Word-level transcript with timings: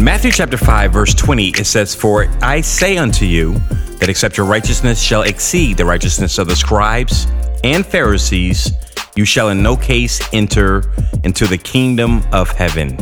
In 0.00 0.04
Matthew 0.04 0.32
chapter 0.32 0.56
5, 0.56 0.94
verse 0.94 1.12
20, 1.12 1.48
it 1.48 1.66
says, 1.66 1.94
For 1.94 2.26
I 2.40 2.62
say 2.62 2.96
unto 2.96 3.26
you 3.26 3.52
that 3.98 4.08
except 4.08 4.38
your 4.38 4.46
righteousness 4.46 4.98
shall 4.98 5.24
exceed 5.24 5.76
the 5.76 5.84
righteousness 5.84 6.38
of 6.38 6.48
the 6.48 6.56
scribes 6.56 7.26
and 7.64 7.84
Pharisees, 7.84 8.72
you 9.14 9.26
shall 9.26 9.50
in 9.50 9.62
no 9.62 9.76
case 9.76 10.18
enter 10.32 10.90
into 11.22 11.46
the 11.46 11.58
kingdom 11.58 12.22
of 12.32 12.48
heaven. 12.48 12.96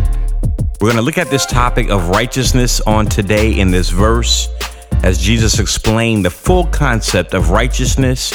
We're 0.80 0.88
going 0.90 0.96
to 0.96 1.02
look 1.02 1.18
at 1.18 1.30
this 1.30 1.46
topic 1.46 1.88
of 1.88 2.08
righteousness 2.08 2.80
on 2.80 3.06
today 3.06 3.60
in 3.60 3.70
this 3.70 3.90
verse 3.90 4.48
as 5.04 5.20
Jesus 5.20 5.60
explained 5.60 6.24
the 6.24 6.30
full 6.30 6.66
concept 6.66 7.32
of 7.32 7.50
righteousness. 7.50 8.34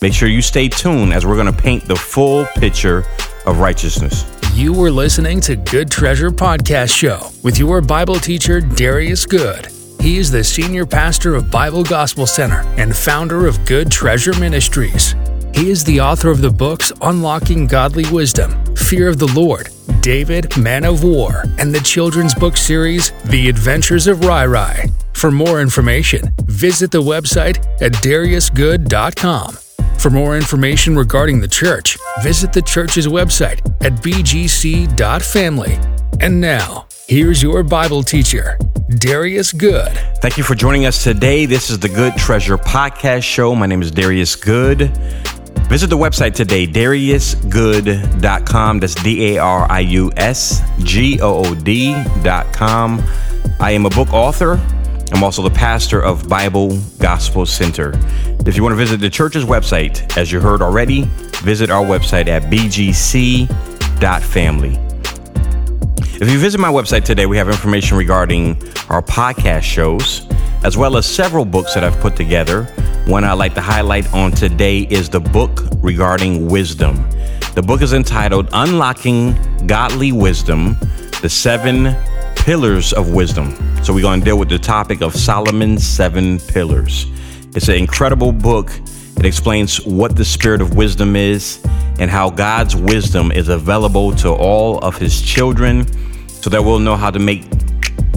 Make 0.00 0.14
sure 0.14 0.28
you 0.28 0.40
stay 0.40 0.68
tuned 0.68 1.12
as 1.12 1.26
we're 1.26 1.34
going 1.34 1.52
to 1.52 1.62
paint 1.62 1.86
the 1.86 1.96
full 1.96 2.46
picture 2.54 3.04
of 3.44 3.58
righteousness. 3.58 4.33
You 4.54 4.72
were 4.72 4.92
listening 4.92 5.40
to 5.40 5.56
Good 5.56 5.90
Treasure 5.90 6.30
Podcast 6.30 6.96
Show 6.96 7.28
with 7.42 7.58
your 7.58 7.80
Bible 7.80 8.20
teacher, 8.20 8.60
Darius 8.60 9.26
Good. 9.26 9.66
He 10.00 10.16
is 10.16 10.30
the 10.30 10.44
senior 10.44 10.86
pastor 10.86 11.34
of 11.34 11.50
Bible 11.50 11.82
Gospel 11.82 12.24
Center 12.24 12.60
and 12.76 12.94
founder 12.94 13.48
of 13.48 13.64
Good 13.66 13.90
Treasure 13.90 14.32
Ministries. 14.38 15.16
He 15.56 15.70
is 15.70 15.82
the 15.82 16.00
author 16.00 16.30
of 16.30 16.40
the 16.40 16.50
books 16.50 16.92
Unlocking 17.02 17.66
Godly 17.66 18.08
Wisdom, 18.12 18.64
Fear 18.76 19.08
of 19.08 19.18
the 19.18 19.32
Lord, 19.34 19.70
David, 20.00 20.56
Man 20.56 20.84
of 20.84 21.02
War, 21.02 21.42
and 21.58 21.74
the 21.74 21.80
children's 21.80 22.32
book 22.32 22.56
series, 22.56 23.10
The 23.24 23.48
Adventures 23.48 24.06
of 24.06 24.24
Rai 24.24 24.46
Rai. 24.46 24.88
For 25.14 25.32
more 25.32 25.60
information, 25.60 26.32
visit 26.44 26.92
the 26.92 27.02
website 27.02 27.58
at 27.82 27.90
dariusgood.com. 27.94 29.58
For 30.04 30.10
more 30.10 30.36
information 30.36 30.94
regarding 30.96 31.40
the 31.40 31.48
church, 31.48 31.96
visit 32.22 32.52
the 32.52 32.60
church's 32.60 33.06
website 33.06 33.60
at 33.82 33.94
bgc.family. 34.02 35.78
And 36.20 36.42
now, 36.42 36.86
here's 37.08 37.42
your 37.42 37.62
Bible 37.62 38.02
teacher, 38.02 38.58
Darius 38.98 39.50
Good. 39.50 39.92
Thank 40.20 40.36
you 40.36 40.44
for 40.44 40.54
joining 40.54 40.84
us 40.84 41.02
today. 41.02 41.46
This 41.46 41.70
is 41.70 41.78
the 41.78 41.88
Good 41.88 42.18
Treasure 42.18 42.58
Podcast 42.58 43.22
Show. 43.22 43.54
My 43.54 43.64
name 43.64 43.80
is 43.80 43.90
Darius 43.90 44.36
Good. 44.36 44.94
Visit 45.70 45.88
the 45.88 45.96
website 45.96 46.34
today, 46.34 46.66
dariusgood.com. 46.66 48.80
That's 48.80 48.94
D 48.96 49.36
A 49.36 49.38
R 49.38 49.66
I 49.72 49.80
U 49.80 50.12
S 50.18 50.60
G 50.80 51.18
O 51.22 51.46
O 51.46 51.54
D.com. 51.54 53.02
I 53.58 53.70
am 53.70 53.86
a 53.86 53.90
book 53.90 54.12
author. 54.12 54.60
I'm 55.12 55.22
also 55.22 55.42
the 55.42 55.50
pastor 55.50 56.02
of 56.02 56.28
Bible 56.28 56.78
Gospel 56.98 57.46
Center. 57.46 57.92
If 58.46 58.56
you 58.56 58.62
want 58.62 58.72
to 58.72 58.76
visit 58.76 59.00
the 59.00 59.10
church's 59.10 59.44
website, 59.44 60.16
as 60.16 60.32
you 60.32 60.40
heard 60.40 60.62
already, 60.62 61.02
visit 61.42 61.70
our 61.70 61.84
website 61.84 62.26
at 62.26 62.44
bgc.family. 62.44 63.48
If 66.20 66.30
you 66.30 66.38
visit 66.38 66.58
my 66.58 66.70
website 66.70 67.04
today, 67.04 67.26
we 67.26 67.36
have 67.36 67.48
information 67.48 67.96
regarding 67.96 68.56
our 68.88 69.02
podcast 69.02 69.62
shows, 69.62 70.26
as 70.62 70.76
well 70.76 70.96
as 70.96 71.06
several 71.06 71.44
books 71.44 71.74
that 71.74 71.84
I've 71.84 71.98
put 72.00 72.16
together. 72.16 72.64
One 73.06 73.24
I'd 73.24 73.34
like 73.34 73.54
to 73.54 73.60
highlight 73.60 74.12
on 74.14 74.32
today 74.32 74.80
is 74.90 75.08
the 75.08 75.20
book 75.20 75.60
regarding 75.82 76.48
wisdom. 76.48 76.96
The 77.54 77.62
book 77.62 77.82
is 77.82 77.92
entitled 77.92 78.48
Unlocking 78.52 79.36
Godly 79.66 80.12
Wisdom 80.12 80.76
The 81.20 81.28
Seven 81.28 81.94
Pillars 82.44 82.92
of 82.92 83.14
Wisdom. 83.14 83.56
So, 83.82 83.94
we're 83.94 84.02
going 84.02 84.20
to 84.20 84.24
deal 84.26 84.38
with 84.38 84.50
the 84.50 84.58
topic 84.58 85.00
of 85.00 85.16
Solomon's 85.16 85.82
Seven 85.82 86.38
Pillars. 86.38 87.06
It's 87.56 87.68
an 87.68 87.76
incredible 87.76 88.32
book. 88.32 88.70
It 89.16 89.24
explains 89.24 89.82
what 89.86 90.14
the 90.14 90.26
spirit 90.26 90.60
of 90.60 90.76
wisdom 90.76 91.16
is 91.16 91.64
and 91.98 92.10
how 92.10 92.28
God's 92.28 92.76
wisdom 92.76 93.32
is 93.32 93.48
available 93.48 94.14
to 94.16 94.28
all 94.28 94.78
of 94.80 94.98
his 94.98 95.22
children 95.22 95.86
so 96.28 96.50
that 96.50 96.62
we'll 96.62 96.80
know 96.80 96.96
how 96.96 97.10
to 97.10 97.18
make 97.18 97.48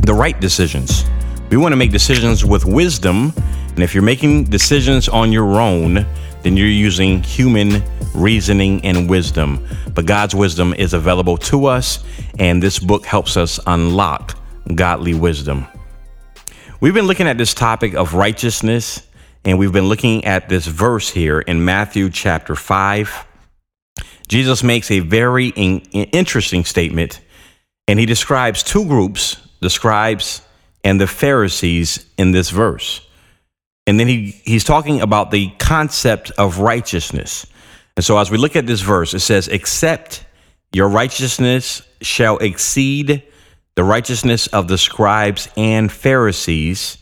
the 0.01 0.13
right 0.13 0.37
decisions. 0.41 1.05
We 1.49 1.55
want 1.55 1.71
to 1.71 1.77
make 1.77 1.91
decisions 1.91 2.43
with 2.43 2.65
wisdom. 2.65 3.31
And 3.69 3.79
if 3.79 3.93
you're 3.93 4.03
making 4.03 4.43
decisions 4.43 5.07
on 5.07 5.31
your 5.31 5.57
own, 5.61 6.05
then 6.43 6.57
you're 6.57 6.67
using 6.67 7.23
human 7.23 7.83
reasoning 8.13 8.83
and 8.85 9.09
wisdom. 9.09 9.65
But 9.93 10.05
God's 10.05 10.35
wisdom 10.35 10.73
is 10.73 10.93
available 10.93 11.37
to 11.37 11.65
us, 11.65 12.03
and 12.39 12.61
this 12.61 12.79
book 12.79 13.05
helps 13.05 13.37
us 13.37 13.59
unlock 13.67 14.37
godly 14.75 15.13
wisdom. 15.13 15.67
We've 16.79 16.93
been 16.93 17.07
looking 17.07 17.27
at 17.27 17.37
this 17.37 17.53
topic 17.53 17.95
of 17.95 18.13
righteousness, 18.13 19.01
and 19.43 19.57
we've 19.57 19.71
been 19.71 19.87
looking 19.87 20.25
at 20.25 20.49
this 20.49 20.67
verse 20.67 21.09
here 21.09 21.39
in 21.39 21.63
Matthew 21.63 22.09
chapter 22.09 22.55
5. 22.55 23.25
Jesus 24.27 24.61
makes 24.61 24.91
a 24.91 24.99
very 24.99 25.47
in- 25.49 25.79
interesting 25.79 26.65
statement, 26.65 27.21
and 27.87 27.99
he 27.99 28.05
describes 28.05 28.61
two 28.61 28.85
groups 28.85 29.37
the 29.59 29.69
scribes 29.69 30.41
and 30.83 31.01
the 31.01 31.07
Pharisees 31.07 32.05
in 32.17 32.31
this 32.31 32.51
verse. 32.51 33.06
And 33.87 33.99
then 33.99 34.07
he, 34.07 34.31
he's 34.43 34.63
talking 34.63 35.01
about 35.01 35.31
the 35.31 35.49
concept 35.57 36.31
of 36.31 36.59
righteousness. 36.59 37.47
And 37.95 38.05
so 38.05 38.17
as 38.19 38.29
we 38.29 38.37
look 38.37 38.55
at 38.55 38.67
this 38.67 38.81
verse, 38.81 39.13
it 39.13 39.21
says, 39.21 39.47
Except 39.47 40.25
your 40.71 40.89
righteousness 40.89 41.81
shall 42.01 42.37
exceed 42.37 43.23
the 43.75 43.83
righteousness 43.83 44.47
of 44.47 44.67
the 44.67 44.77
scribes 44.77 45.47
and 45.55 45.91
Pharisees, 45.91 46.97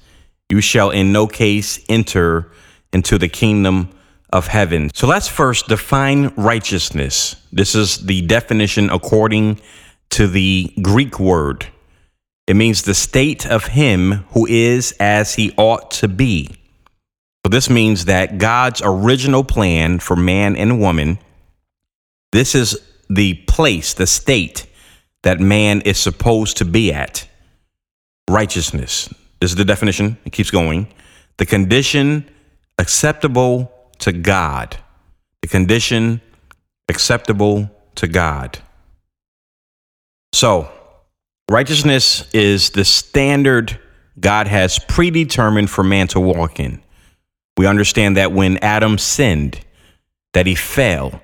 you 0.49 0.61
shall 0.61 0.91
in 0.91 1.11
no 1.11 1.25
case 1.25 1.79
enter 1.89 2.51
into 2.91 3.17
the 3.17 3.29
kingdom 3.29 3.89
of 4.31 4.47
heaven. 4.47 4.91
So 4.93 5.07
let's 5.07 5.27
first 5.27 5.69
define 5.69 6.33
righteousness. 6.35 7.37
This 7.51 7.75
is 7.75 8.05
the 8.05 8.21
definition 8.23 8.89
according 8.89 9.61
to 10.11 10.27
the 10.27 10.73
Greek 10.81 11.19
word. 11.19 11.67
It 12.45 12.55
means 12.57 12.81
the 12.81 12.93
state 12.93 13.45
of 13.45 13.67
him 13.67 14.25
who 14.31 14.45
is 14.45 14.93
as 14.99 15.35
he 15.35 15.53
ought 15.57 15.91
to 15.91 16.09
be. 16.09 16.55
So 17.45 17.49
this 17.49 17.69
means 17.69 18.05
that 18.05 18.39
God's 18.39 18.81
original 18.83 19.43
plan 19.43 19.99
for 19.99 20.15
man 20.15 20.55
and 20.55 20.79
woman, 20.79 21.19
this 22.31 22.55
is 22.55 22.75
the 23.07 23.35
place, 23.45 23.93
the 23.93 24.07
state 24.07 24.65
that 25.21 25.39
man 25.39 25.81
is 25.81 25.99
supposed 25.99 26.57
to 26.57 26.65
be 26.65 26.91
at. 26.91 27.27
Righteousness. 28.27 29.13
This 29.39 29.51
is 29.51 29.57
the 29.57 29.63
definition. 29.63 30.17
It 30.25 30.31
keeps 30.31 30.49
going. 30.49 30.91
The 31.37 31.45
condition 31.45 32.27
acceptable 32.79 33.71
to 33.99 34.11
God. 34.11 34.77
The 35.43 35.47
condition 35.47 36.21
acceptable 36.89 37.69
to 37.93 38.07
God. 38.07 38.57
So, 40.33 40.71
righteousness 41.51 42.27
is 42.33 42.71
the 42.71 42.85
standard 42.85 43.79
God 44.19 44.47
has 44.47 44.79
predetermined 44.79 45.69
for 45.69 45.83
man 45.83 46.07
to 46.07 46.19
walk 46.19 46.59
in. 46.59 46.81
We 47.57 47.67
understand 47.67 48.17
that 48.17 48.31
when 48.31 48.57
Adam 48.57 48.97
sinned, 48.97 49.59
that 50.33 50.45
he 50.45 50.55
fell. 50.55 51.21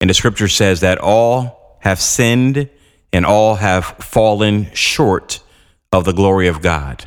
And 0.00 0.08
the 0.08 0.14
scripture 0.14 0.48
says 0.48 0.80
that 0.80 0.98
all 0.98 1.78
have 1.80 2.00
sinned 2.00 2.68
and 3.12 3.26
all 3.26 3.56
have 3.56 3.84
fallen 3.98 4.72
short 4.72 5.40
of 5.92 6.04
the 6.04 6.12
glory 6.12 6.48
of 6.48 6.62
God. 6.62 7.06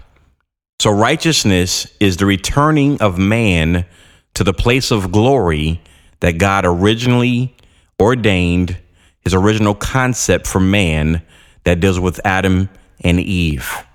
So 0.80 0.92
righteousness 0.92 1.88
is 2.00 2.18
the 2.18 2.26
returning 2.26 3.02
of 3.02 3.18
man 3.18 3.86
to 4.34 4.44
the 4.44 4.54
place 4.54 4.92
of 4.92 5.12
glory 5.12 5.82
that 6.20 6.38
God 6.38 6.66
originally 6.66 7.56
ordained, 8.02 8.78
his 9.22 9.34
original 9.34 9.76
concept 9.76 10.46
for 10.46 10.60
man 10.60 11.22
that 11.64 11.80
deals 11.80 12.00
with 12.00 12.20
Adam 12.26 12.70
and 13.00 13.20
Eve. 13.20 13.86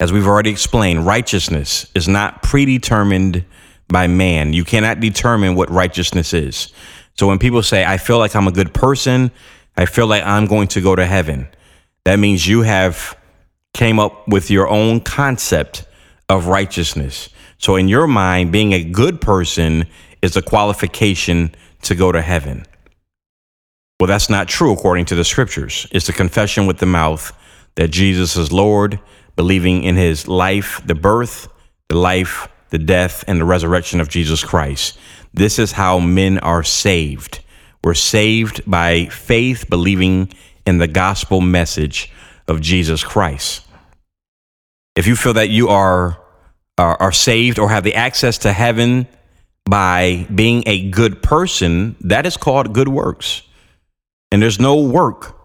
As 0.00 0.12
we've 0.12 0.26
already 0.26 0.50
explained, 0.50 1.04
righteousness 1.04 1.86
is 1.94 2.08
not 2.08 2.42
predetermined 2.42 3.44
by 3.86 4.06
man. 4.06 4.54
You 4.54 4.64
cannot 4.64 4.98
determine 4.98 5.54
what 5.54 5.70
righteousness 5.70 6.32
is. 6.32 6.72
So 7.18 7.26
when 7.26 7.38
people 7.38 7.62
say, 7.62 7.84
I 7.84 7.98
feel 7.98 8.18
like 8.18 8.34
I'm 8.34 8.48
a 8.48 8.52
good 8.52 8.72
person, 8.72 9.30
I 9.76 9.84
feel 9.84 10.06
like 10.06 10.24
I'm 10.24 10.46
going 10.46 10.68
to 10.68 10.80
go 10.80 10.96
to 10.96 11.04
heaven, 11.04 11.48
that 12.04 12.16
means 12.16 12.48
you 12.48 12.62
have 12.62 13.14
came 13.74 14.00
up 14.00 14.26
with 14.26 14.50
your 14.50 14.68
own 14.68 15.00
concept 15.00 15.84
of 16.30 16.46
righteousness. 16.46 17.28
So 17.58 17.76
in 17.76 17.86
your 17.86 18.06
mind, 18.06 18.52
being 18.52 18.72
a 18.72 18.82
good 18.82 19.20
person 19.20 19.84
is 20.22 20.34
a 20.34 20.42
qualification 20.42 21.54
to 21.82 21.94
go 21.94 22.10
to 22.10 22.22
heaven. 22.22 22.64
Well, 24.00 24.08
that's 24.08 24.30
not 24.30 24.48
true 24.48 24.72
according 24.72 25.04
to 25.06 25.14
the 25.14 25.24
scriptures. 25.24 25.86
It's 25.92 26.06
the 26.06 26.14
confession 26.14 26.66
with 26.66 26.78
the 26.78 26.86
mouth 26.86 27.36
that 27.74 27.88
Jesus 27.88 28.36
is 28.36 28.50
Lord 28.50 28.98
believing 29.36 29.82
in 29.82 29.96
his 29.96 30.28
life, 30.28 30.80
the 30.84 30.94
birth, 30.94 31.48
the 31.88 31.96
life, 31.96 32.48
the 32.70 32.78
death, 32.78 33.24
and 33.26 33.40
the 33.40 33.44
resurrection 33.44 34.00
of 34.00 34.08
Jesus 34.08 34.44
Christ. 34.44 34.98
This 35.32 35.58
is 35.58 35.72
how 35.72 35.98
men 35.98 36.38
are 36.38 36.62
saved. 36.62 37.40
We're 37.82 37.94
saved 37.94 38.68
by 38.68 39.06
faith, 39.06 39.68
believing 39.68 40.32
in 40.66 40.78
the 40.78 40.88
gospel 40.88 41.40
message 41.40 42.12
of 42.46 42.60
Jesus 42.60 43.02
Christ. 43.02 43.66
If 44.96 45.06
you 45.06 45.16
feel 45.16 45.34
that 45.34 45.50
you 45.50 45.68
are, 45.68 46.20
are, 46.76 46.96
are 47.00 47.12
saved 47.12 47.58
or 47.58 47.70
have 47.70 47.84
the 47.84 47.94
access 47.94 48.38
to 48.38 48.52
heaven 48.52 49.06
by 49.64 50.26
being 50.34 50.64
a 50.66 50.90
good 50.90 51.22
person, 51.22 51.96
that 52.00 52.26
is 52.26 52.36
called 52.36 52.74
good 52.74 52.88
works. 52.88 53.42
And 54.32 54.42
there's 54.42 54.60
no 54.60 54.80
work 54.80 55.36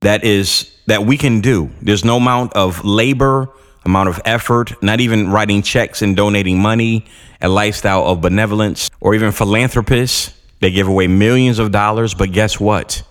that 0.00 0.24
is 0.24 0.73
that 0.86 1.04
we 1.04 1.16
can 1.16 1.40
do. 1.40 1.70
There's 1.80 2.04
no 2.04 2.16
amount 2.16 2.52
of 2.54 2.84
labor, 2.84 3.48
amount 3.84 4.08
of 4.08 4.20
effort, 4.24 4.82
not 4.82 5.00
even 5.00 5.30
writing 5.30 5.62
checks 5.62 6.02
and 6.02 6.16
donating 6.16 6.60
money, 6.60 7.06
a 7.40 7.48
lifestyle 7.48 8.06
of 8.06 8.20
benevolence, 8.20 8.90
or 9.00 9.14
even 9.14 9.32
philanthropists. 9.32 10.32
They 10.60 10.70
give 10.70 10.88
away 10.88 11.06
millions 11.06 11.58
of 11.58 11.72
dollars, 11.72 12.14
but 12.14 12.32
guess 12.32 12.58
what? 12.58 13.02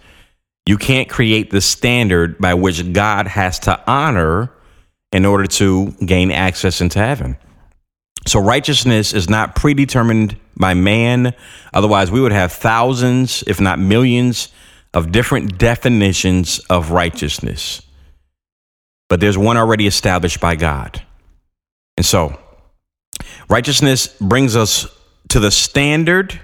You 0.66 0.78
can't 0.78 1.10
create 1.10 1.52
the 1.52 1.62
standard 1.62 2.38
by 2.38 2.54
which 2.54 2.94
God 2.94 3.28
has 3.28 3.60
to 3.60 3.80
honor 3.90 4.52
in 5.12 5.26
order 5.26 5.46
to 5.46 5.92
gain 6.06 6.32
access 6.32 6.82
into 6.82 7.00
heaven. 7.00 7.38
So 8.26 8.40
righteousness 8.40 9.14
is 9.14 9.30
not 9.30 9.56
predetermined 9.56 10.38
by 10.56 10.74
man. 10.74 11.34
Otherwise, 11.74 12.10
we 12.10 12.22
would 12.22 12.32
have 12.32 12.54
thousands, 12.54 13.44
if 13.46 13.60
not 13.60 13.80
millions, 13.80 14.48
of 14.94 15.12
different 15.12 15.58
definitions 15.58 16.60
of 16.70 16.92
righteousness. 16.92 17.82
But 19.10 19.20
there's 19.20 19.38
one 19.38 19.58
already 19.58 19.88
established 19.88 20.40
by 20.40 20.56
God. 20.56 21.02
And 21.98 22.06
so, 22.06 22.40
righteousness 23.50 24.08
brings 24.20 24.56
us 24.56 24.88
to 25.30 25.40
the 25.40 25.52
standard 25.52 26.40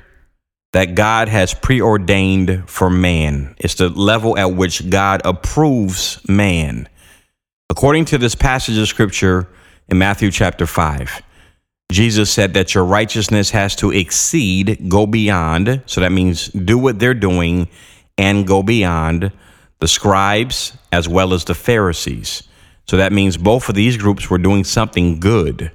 that 0.74 0.96
God 0.96 1.30
has 1.30 1.54
preordained 1.54 2.70
for 2.70 2.90
man. 2.90 3.56
It's 3.58 3.76
the 3.76 3.90
level 3.90 4.38
at 4.38 4.54
which 4.54 4.90
God 4.90 5.22
approves 5.26 6.20
man. 6.28 6.88
According 7.70 8.06
to 8.06 8.18
this 8.18 8.36
passage 8.36 8.78
of 8.78 8.88
scripture 8.88 9.48
in 9.88 9.98
Matthew 9.98 10.30
chapter 10.32 10.68
5, 10.68 11.24
Jesus 11.92 12.32
said 12.32 12.54
that 12.54 12.76
your 12.76 12.84
righteousness 12.84 13.50
has 13.50 13.76
to 13.78 13.92
exceed, 13.92 14.90
go 14.90 15.08
beyond. 15.08 15.82
So 15.88 16.02
that 16.02 16.12
means 16.12 16.50
do 16.50 16.78
what 16.78 17.00
they're 17.00 17.16
doing 17.16 17.68
and 18.20 18.46
go 18.46 18.62
beyond 18.62 19.32
the 19.80 19.88
scribes 19.88 20.78
as 20.92 21.08
well 21.08 21.34
as 21.34 21.46
the 21.46 21.56
Pharisees. 21.56 22.44
So 22.86 22.98
that 22.98 23.14
means 23.14 23.38
both 23.38 23.70
of 23.70 23.76
these 23.76 23.96
groups 23.96 24.30
were 24.30 24.38
doing 24.38 24.66
something 24.66 25.20
good. 25.20 25.72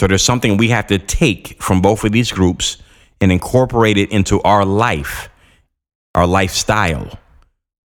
So 0.00 0.06
there's 0.06 0.22
something 0.22 0.56
we 0.56 0.68
have 0.68 0.86
to 0.86 0.98
take 0.98 1.62
from 1.62 1.82
both 1.82 2.02
of 2.02 2.12
these 2.12 2.32
groups 2.32 2.78
and 3.20 3.30
incorporate 3.30 3.98
it 3.98 4.10
into 4.10 4.40
our 4.42 4.64
life, 4.64 5.28
our 6.14 6.26
lifestyle, 6.26 7.18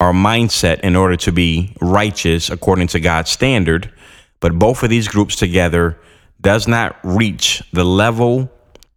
our 0.01 0.13
mindset 0.13 0.81
in 0.81 0.97
order 0.97 1.17
to 1.17 1.33
be 1.33 1.77
righteous 1.83 2.49
according 2.49 2.87
to 2.89 3.01
God's 3.01 3.31
standard. 3.31 3.93
But 4.41 4.59
both 4.59 4.83
of 4.83 4.89
these 4.89 5.09
groups 5.09 5.37
together 5.37 5.99
does 6.41 6.67
not 6.67 6.97
reach 7.03 7.63
the 7.73 7.85
level 7.85 8.51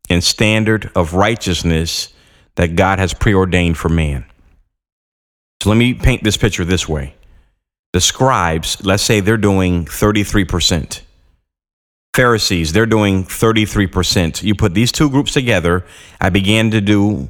and 0.10 0.24
standard 0.24 0.92
of 0.96 1.14
righteousness 1.14 2.14
that 2.60 2.76
God 2.76 3.00
has 3.00 3.14
preordained 3.14 3.78
for 3.78 3.88
man. 3.88 4.26
So 5.64 5.70
let 5.70 5.78
me 5.78 5.94
paint 5.94 6.26
this 6.26 6.36
picture 6.36 6.66
this 6.66 6.90
way. 6.90 7.16
The 7.94 8.02
scribes, 8.02 8.84
let's 8.86 9.02
say 9.02 9.22
they're 9.22 9.38
doing 9.38 9.86
33%. 9.86 11.00
Pharisees, 12.14 12.74
they're 12.74 12.86
doing 12.86 13.24
33%. 13.24 14.44
You 14.44 14.56
put 14.56 14.74
these 14.74 14.92
two 14.92 15.10
groups 15.10 15.32
together, 15.32 15.86
I 16.20 16.32
began 16.32 16.72
to 16.72 16.82
do 16.82 17.30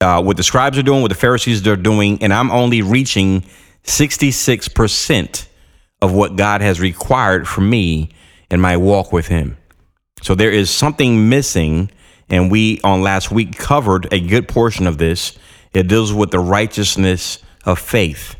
uh, 0.00 0.22
what 0.22 0.38
the 0.38 0.42
scribes 0.42 0.78
are 0.78 0.82
doing, 0.82 1.02
what 1.02 1.10
the 1.10 1.14
Pharisees 1.14 1.66
are 1.66 1.76
doing, 1.76 2.22
and 2.22 2.32
I'm 2.32 2.50
only 2.50 2.80
reaching 2.80 3.44
66% 3.82 5.46
of 6.00 6.14
what 6.14 6.36
God 6.36 6.62
has 6.62 6.80
required 6.80 7.46
for 7.46 7.60
me 7.60 8.12
in 8.50 8.62
my 8.62 8.78
walk 8.78 9.12
with 9.12 9.26
Him. 9.26 9.58
So 10.22 10.34
there 10.34 10.50
is 10.50 10.70
something 10.70 11.28
missing, 11.28 11.90
and 12.28 12.50
we 12.50 12.80
on 12.82 13.02
last 13.02 13.30
week 13.30 13.56
covered 13.56 14.12
a 14.12 14.20
good 14.20 14.48
portion 14.48 14.86
of 14.86 14.98
this. 14.98 15.36
It 15.72 15.88
deals 15.88 16.12
with 16.12 16.30
the 16.30 16.38
righteousness 16.38 17.38
of 17.64 17.78
faith. 17.78 18.36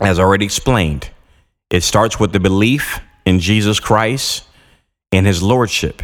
As 0.00 0.18
already 0.18 0.44
explained, 0.44 1.10
it 1.70 1.82
starts 1.82 2.20
with 2.20 2.32
the 2.32 2.40
belief 2.40 3.00
in 3.26 3.40
Jesus 3.40 3.80
Christ 3.80 4.44
and 5.12 5.26
His 5.26 5.42
Lordship. 5.42 6.02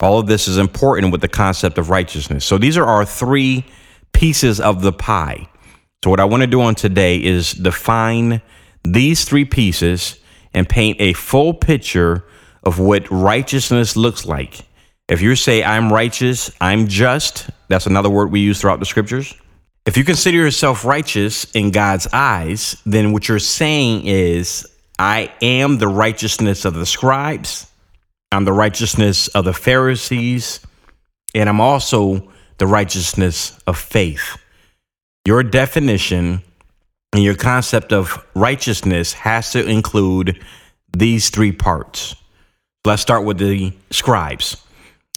All 0.00 0.18
of 0.18 0.26
this 0.26 0.48
is 0.48 0.58
important 0.58 1.12
with 1.12 1.20
the 1.20 1.28
concept 1.28 1.78
of 1.78 1.88
righteousness. 1.88 2.44
So 2.44 2.58
these 2.58 2.76
are 2.76 2.84
our 2.84 3.04
three 3.04 3.64
pieces 4.12 4.60
of 4.60 4.82
the 4.82 4.92
pie. 4.92 5.48
So, 6.02 6.10
what 6.10 6.18
I 6.18 6.24
want 6.24 6.42
to 6.42 6.48
do 6.48 6.60
on 6.60 6.74
today 6.74 7.22
is 7.22 7.52
define 7.52 8.42
these 8.82 9.24
three 9.24 9.44
pieces 9.44 10.18
and 10.52 10.68
paint 10.68 11.00
a 11.00 11.12
full 11.12 11.54
picture 11.54 12.24
of 12.64 12.78
what 12.78 13.08
righteousness 13.10 13.96
looks 13.96 14.24
like. 14.24 14.66
If 15.12 15.20
you 15.20 15.36
say, 15.36 15.62
I'm 15.62 15.92
righteous, 15.92 16.50
I'm 16.58 16.88
just, 16.88 17.50
that's 17.68 17.84
another 17.84 18.08
word 18.08 18.32
we 18.32 18.40
use 18.40 18.58
throughout 18.58 18.80
the 18.80 18.86
scriptures. 18.86 19.34
If 19.84 19.98
you 19.98 20.04
consider 20.04 20.38
yourself 20.38 20.86
righteous 20.86 21.44
in 21.52 21.70
God's 21.70 22.08
eyes, 22.14 22.80
then 22.86 23.12
what 23.12 23.28
you're 23.28 23.38
saying 23.38 24.06
is, 24.06 24.66
I 24.98 25.30
am 25.42 25.76
the 25.76 25.86
righteousness 25.86 26.64
of 26.64 26.72
the 26.72 26.86
scribes, 26.86 27.70
I'm 28.32 28.46
the 28.46 28.54
righteousness 28.54 29.28
of 29.28 29.44
the 29.44 29.52
Pharisees, 29.52 30.60
and 31.34 31.46
I'm 31.46 31.60
also 31.60 32.32
the 32.56 32.66
righteousness 32.66 33.58
of 33.66 33.76
faith. 33.76 34.38
Your 35.26 35.42
definition 35.42 36.40
and 37.12 37.22
your 37.22 37.34
concept 37.34 37.92
of 37.92 38.26
righteousness 38.34 39.12
has 39.12 39.52
to 39.52 39.62
include 39.68 40.42
these 40.96 41.28
three 41.28 41.52
parts. 41.52 42.16
Let's 42.86 43.02
start 43.02 43.26
with 43.26 43.36
the 43.36 43.74
scribes. 43.90 44.56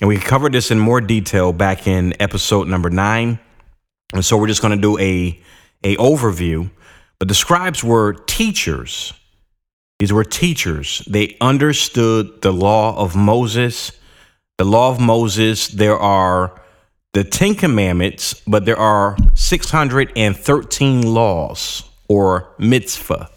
And 0.02 0.08
we 0.10 0.18
covered 0.18 0.52
this 0.52 0.72
in 0.72 0.80
more 0.80 1.00
detail 1.00 1.54
back 1.54 1.88
in 1.88 2.20
episode 2.22 2.68
number 2.68 2.90
nine. 2.90 3.40
And 4.14 4.24
so 4.24 4.38
we're 4.38 4.48
just 4.48 4.62
going 4.62 4.76
to 4.76 4.82
do 4.82 4.98
a, 5.00 5.40
a 5.84 5.96
overview. 5.96 6.70
But 7.20 7.30
the 7.30 7.34
scribes 7.34 7.84
were 7.84 8.14
teachers. 8.14 9.14
These 10.00 10.12
were 10.12 10.26
teachers. 10.26 11.02
They 11.08 11.38
understood 11.40 12.42
the 12.42 12.52
law 12.52 12.98
of 12.98 13.16
Moses. 13.16 13.92
The 14.58 14.66
law 14.66 14.92
of 14.92 15.00
Moses, 15.00 15.70
there 15.70 15.98
are 15.98 16.62
the 17.14 17.24
Ten 17.24 17.56
Commandments, 17.56 18.42
but 18.46 18.66
there 18.66 18.78
are 18.78 19.16
613 19.36 21.02
laws 21.02 21.90
or 22.10 22.54
mitzvah. 22.58 23.30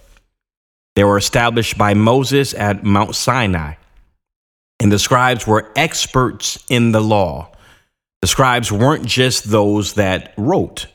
They 0.96 1.04
were 1.04 1.16
established 1.16 1.78
by 1.78 1.94
Moses 1.94 2.54
at 2.54 2.82
Mount 2.82 3.14
Sinai. 3.14 3.74
And 4.80 4.92
the 4.92 4.98
scribes 4.98 5.46
were 5.46 5.72
experts 5.74 6.62
in 6.68 6.92
the 6.92 7.00
law. 7.00 7.52
The 8.20 8.28
scribes 8.28 8.70
weren't 8.70 9.06
just 9.06 9.50
those 9.50 9.94
that 9.94 10.34
wrote 10.36 10.86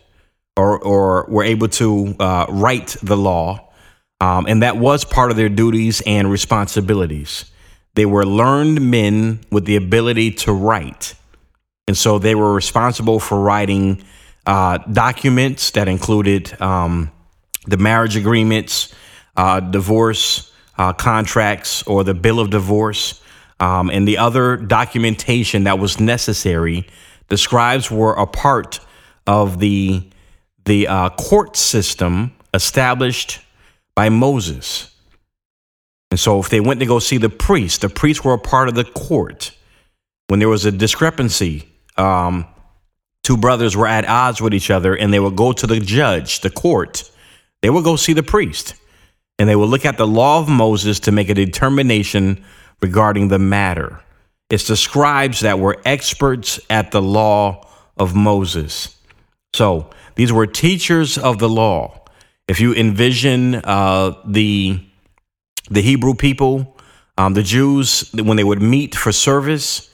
or, 0.56 0.80
or 0.80 1.26
were 1.30 1.44
able 1.44 1.68
to 1.68 2.16
uh, 2.20 2.46
write 2.50 2.96
the 3.02 3.18
law, 3.18 3.70
um, 4.22 4.46
and 4.48 4.62
that 4.62 4.78
was 4.78 5.04
part 5.04 5.32
of 5.32 5.38
their 5.38 5.50
duties 5.50 6.02
and 6.06 6.32
responsibilities. 6.32 7.46
They 7.96 8.06
were 8.06 8.26
learned 8.26 8.82
men 8.82 9.42
with 9.52 9.66
the 9.66 9.76
ability 9.76 10.32
to 10.32 10.54
write. 10.54 11.16
And 11.88 11.98
so 11.98 12.20
they 12.20 12.36
were 12.36 12.54
responsible 12.54 13.20
for 13.20 13.40
writing 13.40 14.04
uh, 14.46 14.78
documents 14.78 15.72
that 15.72 15.88
included 15.88 16.60
um, 16.62 17.12
the 17.66 17.78
marriage 17.78 18.16
agreements, 18.16 18.94
uh, 19.36 19.60
divorce 19.60 20.52
uh, 20.78 20.94
contracts, 20.94 21.84
or 21.84 22.04
the 22.04 22.14
bill 22.14 22.40
of 22.40 22.50
divorce, 22.50 23.22
um, 23.64 23.90
and 23.90 24.06
the 24.06 24.18
other 24.18 24.58
documentation 24.58 25.64
that 25.64 25.80
was 25.80 26.00
necessary. 26.00 26.86
The 27.30 27.38
scribes 27.38 27.90
were 27.90 28.14
a 28.14 28.28
part 28.28 28.80
of 29.26 29.60
the 29.60 30.10
the 30.66 30.88
uh, 30.88 31.10
court 31.10 31.56
system 31.58 32.34
established 32.54 33.40
by 33.96 34.10
Moses. 34.10 34.94
And 36.12 36.20
so, 36.20 36.40
if 36.40 36.50
they 36.50 36.60
went 36.60 36.80
to 36.82 36.86
go 36.86 37.00
see 37.00 37.18
the 37.18 37.30
priest, 37.30 37.82
the 37.82 37.90
priests 37.90 38.24
were 38.24 38.34
a 38.34 38.40
part 38.40 38.68
of 38.68 38.76
the 38.76 38.84
court. 38.84 39.56
When 40.28 40.40
there 40.40 40.50
was 40.50 40.66
a 40.66 40.72
discrepancy 40.72 41.68
um, 41.98 42.46
two 43.24 43.38
brothers 43.38 43.78
were 43.78 43.88
at 43.88 44.08
odds 44.08 44.42
with 44.42 44.54
each 44.54 44.70
other 44.70 44.96
and 44.96 45.14
they 45.14 45.20
would 45.20 45.36
go 45.36 45.54
to 45.54 45.68
the 45.68 45.80
judge, 45.80 46.42
the 46.42 46.50
court. 46.50 47.10
They 47.62 47.70
would 47.70 47.84
go 47.84 47.96
see 47.96 48.14
the 48.14 48.24
priest 48.24 48.76
and 49.40 49.48
they 49.48 49.56
would 49.56 49.70
look 49.70 49.86
at 49.86 49.98
the 49.98 50.08
law 50.08 50.40
of 50.40 50.50
Moses 50.50 51.00
to 51.02 51.12
make 51.12 51.30
a 51.30 51.34
determination 51.34 52.44
regarding 52.82 53.28
the 53.28 53.40
matter. 53.40 54.02
It's 54.50 54.68
the 54.68 54.76
scribes 54.76 55.40
that 55.40 55.60
were 55.60 55.82
experts 55.86 56.60
at 56.70 56.92
the 56.92 57.02
law 57.02 57.68
of 57.98 58.16
Moses. 58.16 58.96
So 59.54 59.90
these 60.16 60.32
were 60.32 60.48
teachers 60.48 61.18
of 61.18 61.40
the 61.40 61.50
law. 61.50 62.06
If 62.48 62.60
you 62.60 62.74
envision 62.74 63.56
uh, 63.56 64.16
the 64.26 64.80
the 65.70 65.82
Hebrew 65.82 66.14
people, 66.14 66.78
um, 67.18 67.34
the 67.34 67.44
Jews, 67.44 68.12
when 68.14 68.38
they 68.38 68.44
would 68.44 68.62
meet 68.62 68.96
for 68.96 69.12
service, 69.12 69.90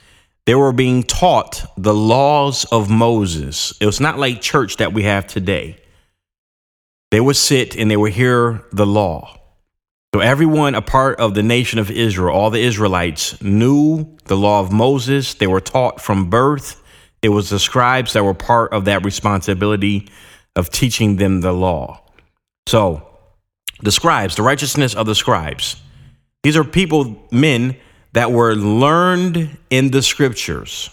they 0.45 0.55
were 0.55 0.73
being 0.73 1.03
taught 1.03 1.63
the 1.77 1.93
laws 1.93 2.65
of 2.65 2.89
Moses. 2.89 3.73
It 3.79 3.85
was 3.85 3.99
not 3.99 4.17
like 4.17 4.41
church 4.41 4.77
that 4.77 4.93
we 4.93 5.03
have 5.03 5.27
today. 5.27 5.77
They 7.11 7.19
would 7.19 7.35
sit 7.35 7.75
and 7.75 7.89
they 7.89 7.97
would 7.97 8.13
hear 8.13 8.63
the 8.71 8.85
law. 8.85 9.38
So, 10.13 10.21
everyone, 10.21 10.73
a 10.73 10.81
part 10.81 11.19
of 11.19 11.35
the 11.35 11.43
nation 11.43 11.77
of 11.77 11.91
Israel, 11.91 12.35
all 12.35 12.49
the 12.49 12.61
Israelites, 12.61 13.39
knew 13.43 14.17
the 14.25 14.35
law 14.35 14.59
of 14.59 14.71
Moses. 14.71 15.35
They 15.35 15.45
were 15.45 15.61
taught 15.61 16.01
from 16.01 16.31
birth. 16.31 16.81
It 17.21 17.29
was 17.29 17.51
the 17.51 17.59
scribes 17.59 18.13
that 18.13 18.23
were 18.23 18.33
part 18.33 18.73
of 18.73 18.85
that 18.85 19.05
responsibility 19.05 20.09
of 20.55 20.71
teaching 20.71 21.17
them 21.17 21.41
the 21.41 21.51
law. 21.51 22.01
So, 22.67 23.07
the 23.81 23.91
scribes, 23.91 24.35
the 24.35 24.41
righteousness 24.41 24.95
of 24.95 25.05
the 25.05 25.13
scribes, 25.13 25.79
these 26.41 26.57
are 26.57 26.63
people, 26.63 27.27
men 27.31 27.77
that 28.13 28.31
were 28.31 28.55
learned 28.55 29.57
in 29.69 29.91
the 29.91 30.01
scriptures. 30.01 30.89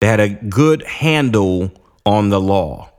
They 0.00 0.08
had 0.08 0.20
a 0.20 0.28
good 0.28 0.82
handle 0.82 1.72
on 2.04 2.28
the 2.28 2.40
law. 2.40 2.90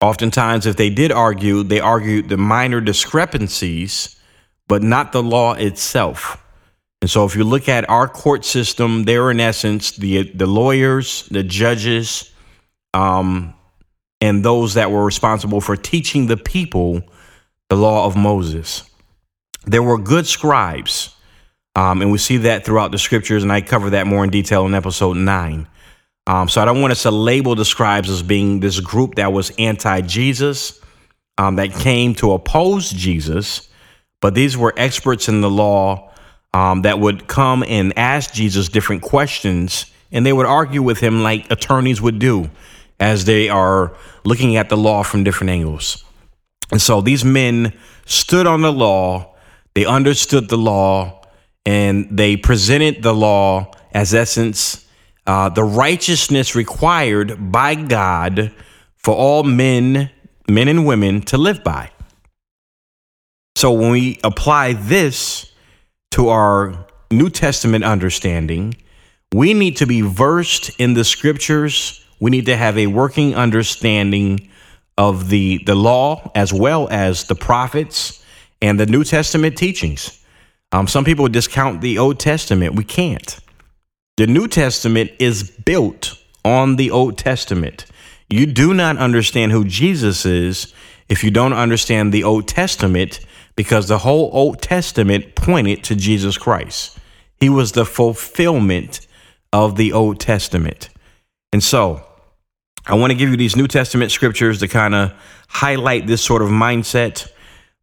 Oftentimes, 0.00 0.66
if 0.66 0.76
they 0.76 0.90
did 0.90 1.12
argue, 1.12 1.62
they 1.62 1.78
argued 1.78 2.28
the 2.28 2.36
minor 2.36 2.80
discrepancies, 2.80 4.16
but 4.70 4.84
not 4.84 5.10
the 5.10 5.20
law 5.20 5.54
itself. 5.54 6.40
And 7.02 7.10
so, 7.10 7.24
if 7.24 7.34
you 7.34 7.42
look 7.42 7.68
at 7.68 7.90
our 7.90 8.06
court 8.06 8.44
system, 8.44 9.02
they're 9.02 9.32
in 9.32 9.40
essence 9.40 9.90
the 9.96 10.30
the 10.30 10.46
lawyers, 10.46 11.26
the 11.28 11.42
judges, 11.42 12.30
um, 12.94 13.52
and 14.20 14.44
those 14.44 14.74
that 14.74 14.92
were 14.92 15.04
responsible 15.04 15.60
for 15.60 15.76
teaching 15.76 16.28
the 16.28 16.36
people 16.36 17.02
the 17.68 17.76
law 17.76 18.06
of 18.06 18.16
Moses. 18.16 18.84
There 19.66 19.82
were 19.82 19.98
good 19.98 20.26
scribes, 20.26 21.16
um, 21.74 22.00
and 22.00 22.12
we 22.12 22.18
see 22.18 22.36
that 22.38 22.64
throughout 22.64 22.92
the 22.92 22.98
scriptures, 22.98 23.42
and 23.42 23.52
I 23.52 23.62
cover 23.62 23.90
that 23.90 24.06
more 24.06 24.22
in 24.22 24.30
detail 24.30 24.66
in 24.66 24.74
episode 24.74 25.16
nine. 25.16 25.66
Um, 26.28 26.48
so 26.48 26.62
I 26.62 26.64
don't 26.64 26.80
want 26.80 26.92
us 26.92 27.02
to 27.02 27.10
label 27.10 27.56
the 27.56 27.64
scribes 27.64 28.08
as 28.08 28.22
being 28.22 28.60
this 28.60 28.78
group 28.78 29.16
that 29.16 29.32
was 29.32 29.50
anti 29.58 30.02
Jesus, 30.02 30.80
um, 31.38 31.56
that 31.56 31.72
came 31.72 32.14
to 32.16 32.32
oppose 32.32 32.90
Jesus, 32.90 33.69
but 34.20 34.34
these 34.34 34.56
were 34.56 34.74
experts 34.76 35.28
in 35.28 35.40
the 35.40 35.50
law 35.50 36.12
um, 36.52 36.82
that 36.82 36.98
would 36.98 37.26
come 37.26 37.64
and 37.66 37.96
ask 37.96 38.32
Jesus 38.32 38.68
different 38.68 39.02
questions, 39.02 39.86
and 40.12 40.26
they 40.26 40.32
would 40.32 40.46
argue 40.46 40.82
with 40.82 41.00
him 41.00 41.22
like 41.22 41.50
attorneys 41.50 42.00
would 42.02 42.18
do 42.18 42.50
as 42.98 43.24
they 43.24 43.48
are 43.48 43.96
looking 44.24 44.56
at 44.56 44.68
the 44.68 44.76
law 44.76 45.02
from 45.02 45.24
different 45.24 45.50
angles. 45.50 46.04
And 46.70 46.80
so 46.80 47.00
these 47.00 47.24
men 47.24 47.72
stood 48.04 48.46
on 48.46 48.62
the 48.62 48.72
law, 48.72 49.34
they 49.74 49.84
understood 49.84 50.48
the 50.48 50.58
law, 50.58 51.22
and 51.64 52.08
they 52.10 52.36
presented 52.36 53.02
the 53.02 53.14
law 53.14 53.72
as 53.92 54.14
essence 54.14 54.86
uh, 55.26 55.48
the 55.48 55.64
righteousness 55.64 56.54
required 56.54 57.52
by 57.52 57.74
God 57.74 58.52
for 58.96 59.14
all 59.14 59.42
men, 59.42 60.10
men 60.48 60.68
and 60.68 60.86
women 60.86 61.20
to 61.22 61.38
live 61.38 61.62
by. 61.62 61.90
So 63.60 63.72
when 63.72 63.90
we 63.90 64.18
apply 64.24 64.72
this 64.72 65.52
to 66.12 66.30
our 66.30 66.86
New 67.10 67.28
Testament 67.28 67.84
understanding, 67.84 68.74
we 69.34 69.52
need 69.52 69.76
to 69.76 69.86
be 69.86 70.00
versed 70.00 70.70
in 70.80 70.94
the 70.94 71.04
scriptures. 71.04 72.02
We 72.20 72.30
need 72.30 72.46
to 72.46 72.56
have 72.56 72.78
a 72.78 72.86
working 72.86 73.34
understanding 73.34 74.48
of 74.96 75.28
the, 75.28 75.62
the 75.66 75.74
law 75.74 76.30
as 76.34 76.54
well 76.54 76.88
as 76.90 77.24
the 77.24 77.34
prophets 77.34 78.24
and 78.62 78.80
the 78.80 78.86
New 78.86 79.04
Testament 79.04 79.58
teachings. 79.58 80.24
Um, 80.72 80.88
some 80.88 81.04
people 81.04 81.28
discount 81.28 81.82
the 81.82 81.98
Old 81.98 82.18
Testament. 82.18 82.76
We 82.76 82.84
can't. 82.84 83.40
The 84.16 84.26
New 84.26 84.48
Testament 84.48 85.10
is 85.18 85.42
built 85.42 86.18
on 86.46 86.76
the 86.76 86.90
Old 86.90 87.18
Testament. 87.18 87.84
You 88.30 88.46
do 88.46 88.72
not 88.72 88.96
understand 88.96 89.52
who 89.52 89.66
Jesus 89.66 90.24
is 90.24 90.72
if 91.10 91.22
you 91.22 91.30
don't 91.30 91.52
understand 91.52 92.10
the 92.10 92.24
Old 92.24 92.48
Testament 92.48 93.20
because 93.56 93.88
the 93.88 93.98
whole 93.98 94.30
Old 94.32 94.62
Testament 94.62 95.34
pointed 95.34 95.84
to 95.84 95.94
Jesus 95.94 96.38
Christ. 96.38 96.98
He 97.38 97.48
was 97.48 97.72
the 97.72 97.84
fulfillment 97.84 99.06
of 99.52 99.76
the 99.76 99.92
Old 99.92 100.20
Testament. 100.20 100.88
And 101.52 101.62
so, 101.62 102.04
I 102.86 102.94
want 102.94 103.10
to 103.10 103.16
give 103.16 103.30
you 103.30 103.36
these 103.36 103.56
New 103.56 103.68
Testament 103.68 104.10
scriptures 104.10 104.60
to 104.60 104.68
kind 104.68 104.94
of 104.94 105.12
highlight 105.48 106.06
this 106.06 106.22
sort 106.22 106.42
of 106.42 106.48
mindset. 106.48 107.28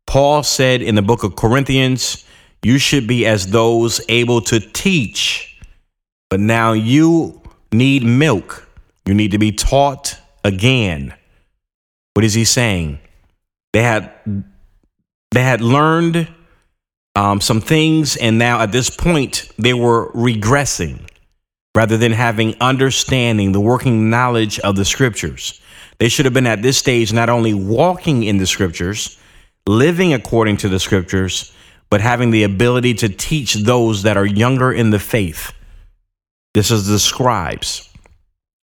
Paul 0.06 0.44
said 0.44 0.82
in 0.82 0.96
the 0.96 1.02
book 1.02 1.24
of 1.24 1.36
Corinthians, 1.36 2.24
you 2.64 2.78
should 2.78 3.08
be 3.08 3.26
as 3.26 3.48
those 3.48 4.02
able 4.10 4.42
to 4.42 4.60
teach 4.60 5.48
but 6.30 6.40
now 6.40 6.74
you 6.74 7.42
need 7.72 8.04
milk. 8.04 8.68
You 9.06 9.14
need 9.14 9.32
to 9.32 9.38
be 9.38 9.52
taught 9.52 10.20
again. 10.44 11.14
What 12.14 12.26
is 12.26 12.34
he 12.34 12.44
saying? 12.44 13.00
They 13.74 13.84
had 13.84 14.12
they 15.32 15.44
had 15.44 15.62
learned 15.62 16.28
um, 17.16 17.42
some 17.42 17.62
things, 17.62 18.16
and 18.16 18.38
now 18.38 18.62
at 18.62 18.72
this 18.72 18.90
point 18.90 19.52
they 19.58 19.74
were 19.74 20.12
regressing 20.14 21.08
rather 21.76 21.98
than 21.98 22.12
having 22.12 22.56
understanding, 22.60 23.52
the 23.52 23.62
working 23.62 24.10
knowledge 24.10 24.60
of 24.60 24.76
the 24.76 24.86
scriptures. 24.86 25.62
They 26.00 26.10
should 26.10 26.26
have 26.26 26.34
been 26.34 26.48
at 26.48 26.62
this 26.62 26.78
stage 26.78 27.14
not 27.14 27.30
only 27.30 27.54
walking 27.54 28.24
in 28.24 28.38
the 28.38 28.48
scriptures, 28.48 29.20
living 29.68 30.14
according 30.14 30.58
to 30.58 30.70
the 30.70 30.80
scriptures, 30.80 31.54
but 31.90 32.02
having 32.02 32.32
the 32.32 32.44
ability 32.44 32.94
to 32.96 33.10
teach 33.10 33.54
those 33.56 34.04
that 34.04 34.18
are 34.18 34.26
younger 34.26 34.72
in 34.72 34.90
the 34.90 35.00
faith. 35.00 35.54
This 36.54 36.72
is 36.72 36.88
the 36.88 37.00
scribes. 37.00 37.88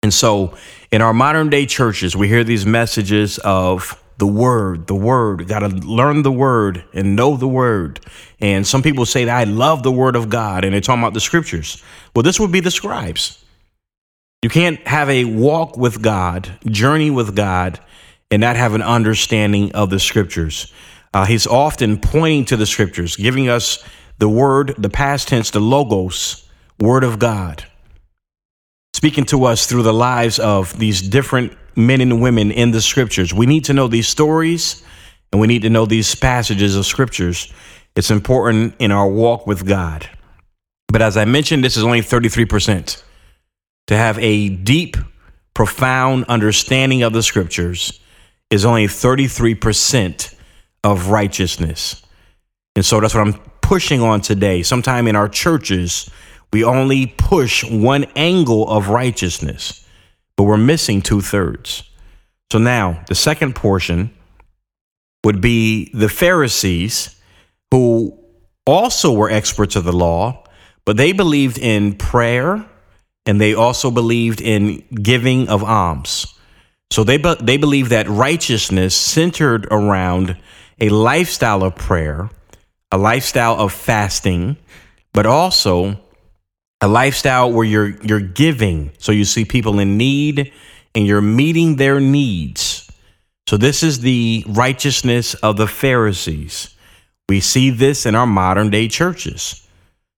And 0.02 0.14
so 0.14 0.56
in 0.92 1.02
our 1.02 1.14
modern 1.14 1.50
day 1.50 1.66
churches, 1.66 2.16
we 2.16 2.28
hear 2.28 2.44
these 2.44 2.66
messages 2.66 3.38
of 3.40 4.03
the 4.18 4.28
word, 4.28 4.88
the 4.88 4.96
word, 4.96 5.48
got 5.48 5.60
to 5.60 5.70
learn 5.70 6.22
the 6.24 6.32
word 6.32 6.84
and 6.94 7.16
know 7.16 7.36
the 7.36 7.48
word. 7.48 8.00
And 8.40 8.66
some 8.66 8.82
people 8.82 9.06
say 9.06 9.26
that 9.26 9.36
I 9.36 9.44
love 9.44 9.84
the 9.84 9.92
word 9.92 10.16
of 10.16 10.30
God 10.30 10.64
and 10.64 10.74
they're 10.74 10.82
talking 10.82 11.02
about 11.02 11.14
the 11.14 11.20
scriptures. 11.20 11.84
Well, 12.16 12.24
this 12.24 12.40
would 12.40 12.52
be 12.52 12.60
the 12.60 12.72
scribes. 12.72 13.44
You 14.42 14.50
can't 14.50 14.86
have 14.88 15.10
a 15.10 15.26
walk 15.26 15.78
with 15.78 16.02
God, 16.02 16.60
journey 16.66 17.10
with 17.10 17.36
God, 17.36 17.80
and 18.30 18.42
not 18.42 18.56
have 18.56 18.74
an 18.74 18.82
understanding 18.82 19.72
of 19.74 19.90
the 19.90 20.00
scriptures. 20.00 20.72
Uh, 21.14 21.26
he's 21.26 21.48
often 21.48 22.00
pointing 22.00 22.46
to 22.46 22.58
the 22.58 22.66
scriptures, 22.66 23.16
giving 23.16 23.48
us 23.48 23.84
the 24.18 24.30
word, 24.30 24.76
the 24.78 24.90
past 24.90 25.28
tense, 25.28 25.52
the 25.52 25.60
logos, 25.60 26.48
word 26.80 27.04
of 27.04 27.20
God 27.20 27.66
speaking 29.04 29.26
to 29.26 29.44
us 29.44 29.66
through 29.66 29.84
the 29.84 29.94
lives 29.94 30.40
of 30.40 30.80
these 30.80 31.02
different 31.02 31.52
men 31.76 32.02
and 32.02 32.22
women 32.22 32.52
in 32.52 32.72
the 32.72 32.82
scriptures. 32.82 33.34
We 33.34 33.46
need 33.46 33.66
to 33.66 33.74
know 33.74 33.88
these 33.88 34.08
stories 34.08 34.84
and 35.32 35.42
we 35.42 35.48
need 35.48 35.64
to 35.64 35.70
know 35.70 35.86
these 35.86 36.14
passages 36.16 36.76
of 36.76 36.86
scriptures. 36.86 37.52
It's 37.96 38.12
important 38.12 38.76
in 38.80 38.92
our 38.92 39.08
walk 39.08 39.48
with 39.48 39.66
God. 39.66 40.10
But 40.88 41.02
as 41.02 41.18
I 41.18 41.26
mentioned, 41.26 41.64
this 41.64 41.78
is 41.78 41.84
only 41.84 42.02
33%. 42.02 43.04
To 43.88 43.98
have 43.98 44.18
a 44.20 44.50
deep, 44.50 44.96
profound 45.54 46.26
understanding 46.26 47.04
of 47.04 47.14
the 47.14 47.24
scriptures 47.24 48.00
is 48.50 48.66
only 48.66 48.86
33% 48.88 50.36
of 50.84 51.10
righteousness. 51.10 52.04
And 52.76 52.86
so 52.86 53.00
that's 53.00 53.14
what 53.14 53.28
I'm 53.28 53.34
pushing 53.62 54.02
on 54.02 54.22
today. 54.22 54.64
Sometime 54.64 55.08
in 55.08 55.16
our 55.16 55.30
churches, 55.30 56.10
we 56.52 56.64
only 56.64 57.08
push 57.08 57.64
one 57.64 58.06
angle 58.16 58.70
of 58.70 58.90
righteousness, 58.90 59.83
but 60.38 60.44
we're 60.44 60.58
missing 60.58 61.02
two 61.02 61.22
thirds. 61.22 61.84
So 62.52 62.60
now 62.60 63.04
the 63.08 63.16
second 63.16 63.56
portion 63.56 64.12
would 65.24 65.42
be 65.42 65.90
the 65.94 66.10
Pharisees, 66.10 67.20
who 67.72 68.18
also 68.66 69.12
were 69.14 69.30
experts 69.30 69.76
of 69.76 69.84
the 69.84 69.94
law, 69.94 70.44
but 70.86 70.98
they 70.98 71.12
believed 71.12 71.58
in 71.58 71.96
prayer 71.96 72.66
and 73.26 73.40
they 73.40 73.54
also 73.54 73.90
believed 73.90 74.42
in 74.42 74.84
giving 75.02 75.48
of 75.48 75.64
alms. 75.64 76.28
So 76.92 77.04
they, 77.04 77.18
be- 77.18 77.36
they 77.42 77.58
believed 77.58 77.90
that 77.90 78.08
righteousness 78.08 78.96
centered 78.96 79.66
around 79.72 80.38
a 80.80 80.90
lifestyle 80.90 81.64
of 81.64 81.76
prayer, 81.76 82.30
a 82.92 82.98
lifestyle 82.98 83.60
of 83.60 83.74
fasting, 83.74 84.58
but 85.14 85.26
also 85.26 86.00
a 86.84 86.88
lifestyle 86.88 87.50
where 87.50 87.66
you're 87.66 87.92
you're 88.02 88.20
giving. 88.20 88.92
So 88.98 89.14
you 89.14 89.24
see 89.24 89.46
people 89.46 89.80
in 89.80 89.98
need 89.98 90.52
and 90.94 91.08
you're 91.08 91.22
meeting 91.22 91.78
their 91.78 92.02
needs. 92.02 92.92
So 93.48 93.56
this 93.56 93.84
is 93.84 94.02
the 94.02 94.44
righteousness 94.50 95.34
of 95.36 95.56
the 95.56 95.66
pharisees. 95.66 96.76
We 97.30 97.40
see 97.40 97.70
this 97.70 98.06
in 98.06 98.16
our 98.16 98.28
modern 98.28 98.70
day 98.70 98.90
churches 98.90 99.66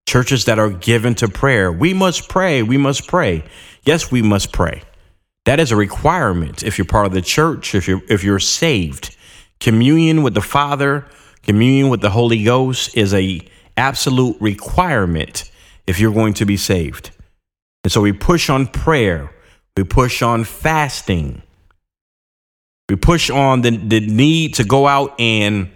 churches 0.08 0.46
that 0.46 0.58
are 0.58 0.72
given 0.72 1.16
to 1.16 1.28
prayer. 1.28 1.72
We 1.72 1.94
must 1.94 2.30
pray 2.30 2.64
we 2.64 2.78
must 2.78 3.08
pray. 3.08 3.44
Yes 3.84 4.12
we 4.12 4.24
must 4.24 4.52
pray. 4.52 4.82
That 5.46 5.60
is 5.60 5.72
a 5.72 5.76
requirement 5.76 6.64
if 6.64 6.80
you're 6.80 6.86
part 6.86 7.06
of 7.06 7.14
the 7.14 7.22
church 7.22 7.76
if 7.76 7.88
you're 7.88 8.02
if 8.10 8.24
you're 8.24 8.40
saved. 8.40 9.16
Communion 9.60 10.24
with 10.24 10.34
the 10.34 10.42
father 10.42 11.06
communion 11.44 11.90
with 11.90 12.02
the 12.02 12.10
holy 12.10 12.44
ghost 12.44 12.98
is 12.98 13.14
a 13.14 13.40
absolute 13.78 14.36
requirement 14.40 15.52
if 15.88 16.00
you're 16.00 16.14
going 16.14 16.34
to 16.36 16.46
be 16.46 16.58
saved. 16.58 17.12
And 17.84 17.92
so 17.92 18.02
we 18.02 18.14
push 18.14 18.50
on 18.50 18.68
prayer, 18.68 19.32
we 19.78 19.84
push 19.84 20.22
on 20.22 20.44
fasting, 20.44 21.44
we 22.90 22.96
push 22.96 23.30
on 23.30 23.62
the, 23.62 23.78
the 23.78 24.00
need 24.00 24.56
to 24.56 24.64
go 24.64 24.88
out 24.88 25.20
and 25.20 25.70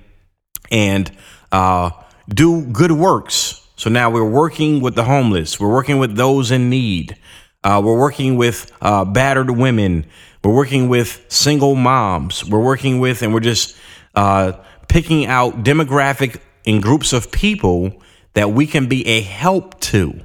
and 0.71 1.11
uh, 1.51 1.91
do 2.27 2.65
good 2.65 2.91
works. 2.91 3.67
So 3.75 3.89
now 3.89 4.09
we're 4.09 4.29
working 4.29 4.81
with 4.81 4.95
the 4.95 5.03
homeless, 5.03 5.59
we're 5.59 5.71
working 5.71 5.99
with 5.99 6.15
those 6.15 6.51
in 6.51 6.69
need, 6.69 7.17
uh, 7.63 7.81
we're 7.83 7.97
working 7.97 8.35
with 8.35 8.71
uh, 8.81 9.05
battered 9.05 9.51
women, 9.51 10.05
we're 10.43 10.53
working 10.53 10.89
with 10.89 11.25
single 11.29 11.75
moms, 11.75 12.43
we're 12.43 12.63
working 12.63 12.99
with, 12.99 13.21
and 13.21 13.33
we're 13.33 13.39
just 13.39 13.77
uh, 14.15 14.53
picking 14.87 15.27
out 15.27 15.63
demographic 15.63 16.41
and 16.65 16.83
groups 16.83 17.13
of 17.13 17.31
people 17.31 18.01
that 18.33 18.51
we 18.51 18.67
can 18.67 18.87
be 18.87 19.05
a 19.07 19.21
help 19.21 19.79
to. 19.81 20.21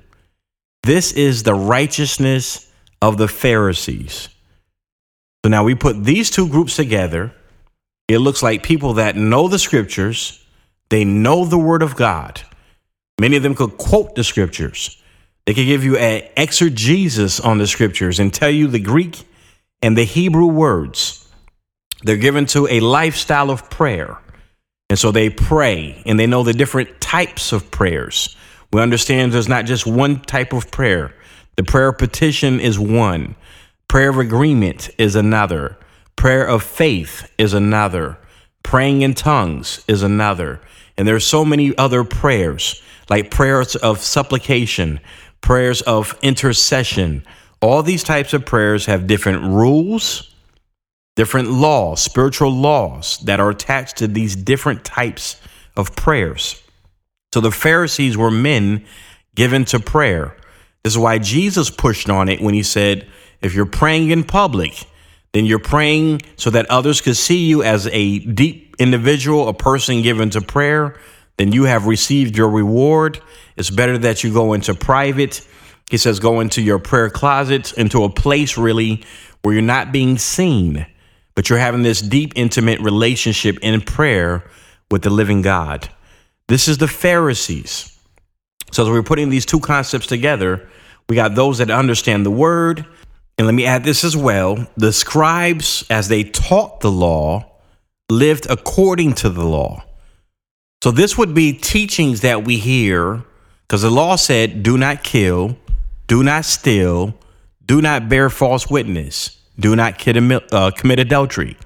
This 0.83 1.13
is 1.13 1.43
the 1.43 1.55
righteousness 1.55 2.71
of 3.01 3.17
the 3.17 3.29
Pharisees. 3.29 4.29
So 5.45 5.51
now 5.51 5.65
we 5.65 5.75
put 5.75 6.05
these 6.05 6.31
two 6.31 6.49
groups 6.49 6.77
together. 6.77 7.33
It 8.09 8.19
looks 8.19 8.43
like 8.43 8.63
people 8.63 8.95
that 8.95 9.17
know 9.17 9.49
the 9.49 9.59
scriptures, 9.59 10.45
they 10.91 11.05
know 11.05 11.45
the 11.45 11.59
word 11.59 11.83
of 11.83 11.97
God. 11.97 12.43
Many 13.19 13.37
of 13.37 13.43
them 13.43 13.55
could 13.55 13.79
quote 13.79 14.15
the 14.15 14.25
scriptures. 14.25 15.03
They 15.47 15.55
could 15.55 15.67
give 15.67 15.85
you 15.85 15.97
an 15.97 16.29
exegesis 16.37 17.41
on 17.41 17.59
the 17.59 17.67
scriptures 17.67 18.19
and 18.19 18.33
tell 18.33 18.51
you 18.51 18.67
the 18.67 18.81
Greek 18.81 19.27
and 19.83 19.97
the 19.97 20.05
Hebrew 20.05 20.47
words. 20.47 21.29
They're 22.03 22.17
given 22.17 22.47
to 22.47 22.67
a 22.69 22.81
lifestyle 22.81 23.51
of 23.51 23.71
prayer. 23.71 24.19
And 24.91 24.99
so 24.99 25.11
they 25.11 25.31
pray 25.31 26.03
and 26.07 26.19
they 26.19 26.27
know 26.27 26.43
the 26.43 26.53
different 26.53 27.01
types 27.01 27.53
of 27.53 27.71
prayers. 27.71 28.37
We 28.73 28.81
understand 28.81 29.33
there's 29.33 29.49
not 29.49 29.65
just 29.65 29.87
one 29.87 30.21
type 30.21 30.53
of 30.53 30.71
prayer. 30.71 31.15
The 31.57 31.65
prayer 31.65 31.89
of 31.89 31.99
petition 31.99 32.61
is 32.61 32.79
one. 32.79 33.37
Prayer 33.89 34.11
of 34.11 34.19
agreement 34.19 34.91
is 34.99 35.15
another. 35.15 35.79
Prayer 36.17 36.45
of 36.45 36.63
faith 36.63 37.31
is 37.39 37.55
another. 37.55 38.19
Praying 38.63 39.03
in 39.03 39.15
tongues 39.15 39.85
is 39.87 40.03
another. 40.03 40.61
And 40.97 41.07
there's 41.07 41.27
so 41.27 41.45
many 41.45 41.77
other 41.77 42.05
prayers, 42.05 42.83
like 43.09 43.31
prayers 43.31 43.77
of 43.77 44.01
supplication, 44.01 45.01
prayers 45.41 45.83
of 45.83 46.19
intercession. 46.23 47.25
All 47.61 47.83
these 47.83 48.03
types 48.03 48.33
of 48.33 48.45
prayers 48.45 48.87
have 48.87 49.07
different 49.07 49.43
rules, 49.45 50.34
different 51.17 51.51
laws, 51.51 52.03
spiritual 52.03 52.51
laws 52.51 53.19
that 53.19 53.41
are 53.41 53.51
attached 53.51 53.97
to 53.99 54.09
these 54.09 54.35
different 54.35 54.85
types 54.85 55.41
of 55.77 55.95
prayers. 55.95 56.63
So 57.33 57.41
the 57.41 57.51
Pharisees 57.51 58.17
were 58.17 58.31
men 58.31 58.85
given 59.35 59.65
to 59.67 59.81
prayer. 59.81 60.37
This 60.83 60.95
is 60.95 60.99
why 60.99 61.19
Jesus 61.19 61.71
pushed 61.71 62.11
on 62.11 62.29
it 62.29 62.41
when 62.41 62.55
he 62.55 62.63
said, 62.63 63.07
if 63.41 63.55
you're 63.55 63.67
praying 63.67 64.11
in 64.11 64.25
public, 64.25 64.87
then 65.33 65.47
you're 65.47 65.59
praying 65.59 66.23
so 66.37 66.51
that 66.51 66.71
others 66.71 67.01
could 67.01 67.17
see 67.17 67.47
you 67.47 67.63
as 67.63 67.89
a 67.89 68.21
deep 68.21 68.77
individual, 68.79 69.49
a 69.49 69.55
person 69.55 70.03
given 70.03 70.31
to 70.31 70.41
prayer, 70.41 70.97
then 71.37 71.53
you 71.53 71.65
have 71.65 71.87
received 71.87 72.37
your 72.37 72.49
reward. 72.49 73.21
It's 73.57 73.71
better 73.71 73.99
that 73.99 74.23
you 74.23 74.33
go 74.33 74.53
into 74.53 74.75
private. 74.75 75.47
He 75.91 75.97
says, 75.97 76.21
go 76.21 76.41
into 76.41 76.63
your 76.63 76.79
prayer 76.79 77.11
closet, 77.11 77.73
into 77.73 78.05
a 78.05 78.09
place 78.09 78.57
really 78.57 79.05
where 79.43 79.55
you're 79.55 79.63
not 79.63 79.93
being 79.93 80.19
seen, 80.19 80.87
but 81.35 81.49
you're 81.49 81.59
having 81.59 81.83
this 81.83 82.01
deep, 82.01 82.33
intimate 82.37 82.81
relationship 82.81 83.59
in 83.63 83.81
prayer 83.81 84.45
with 84.91 85.03
the 85.03 85.11
living 85.11 85.43
God. 85.43 85.89
This 86.49 86.69
is 86.69 86.79
the 86.79 86.89
Pharisees. 86.89 87.99
So 88.73 88.83
as 88.85 88.89
we're 88.89 89.03
putting 89.03 89.31
these 89.31 89.47
two 89.47 89.61
concepts 89.61 90.07
together, 90.07 90.69
we 91.09 91.17
got 91.17 91.35
those 91.35 91.59
that 91.59 91.71
understand 91.71 92.25
the 92.25 92.31
word 92.31 92.87
and 93.37 93.47
let 93.47 93.55
me 93.55 93.67
add 93.67 93.85
this 93.85 94.05
as 94.05 94.17
well 94.17 94.67
the 94.77 94.93
scribes, 94.93 95.85
as 95.91 96.09
they 96.09 96.25
taught 96.25 96.81
the 96.81 96.91
law, 96.91 97.51
lived 98.11 98.47
according 98.49 99.15
to 99.15 99.29
the 99.31 99.45
law. 99.45 99.83
So 100.83 100.91
this 100.91 101.17
would 101.17 101.35
be 101.35 101.53
teachings 101.53 102.21
that 102.21 102.45
we 102.45 102.59
hear 102.59 103.25
because 103.63 103.83
the 103.83 103.91
law 103.91 104.17
said, 104.17 104.63
do 104.63 104.77
not 104.77 105.03
kill, 105.03 105.57
do 106.07 106.23
not 106.23 106.45
steal, 106.45 107.15
do 107.65 107.81
not 107.81 108.09
bear 108.09 108.29
false 108.29 108.69
witness, 108.69 109.39
do 109.59 109.77
not 109.77 110.07
uh, 110.53 110.71
commit 110.73 110.99
adultery, 110.99 111.57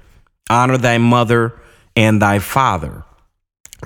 honor 0.49 0.77
thy 0.77 0.97
mother 0.97 1.59
and 1.95 2.21
thy 2.21 2.39
father. 2.39 3.03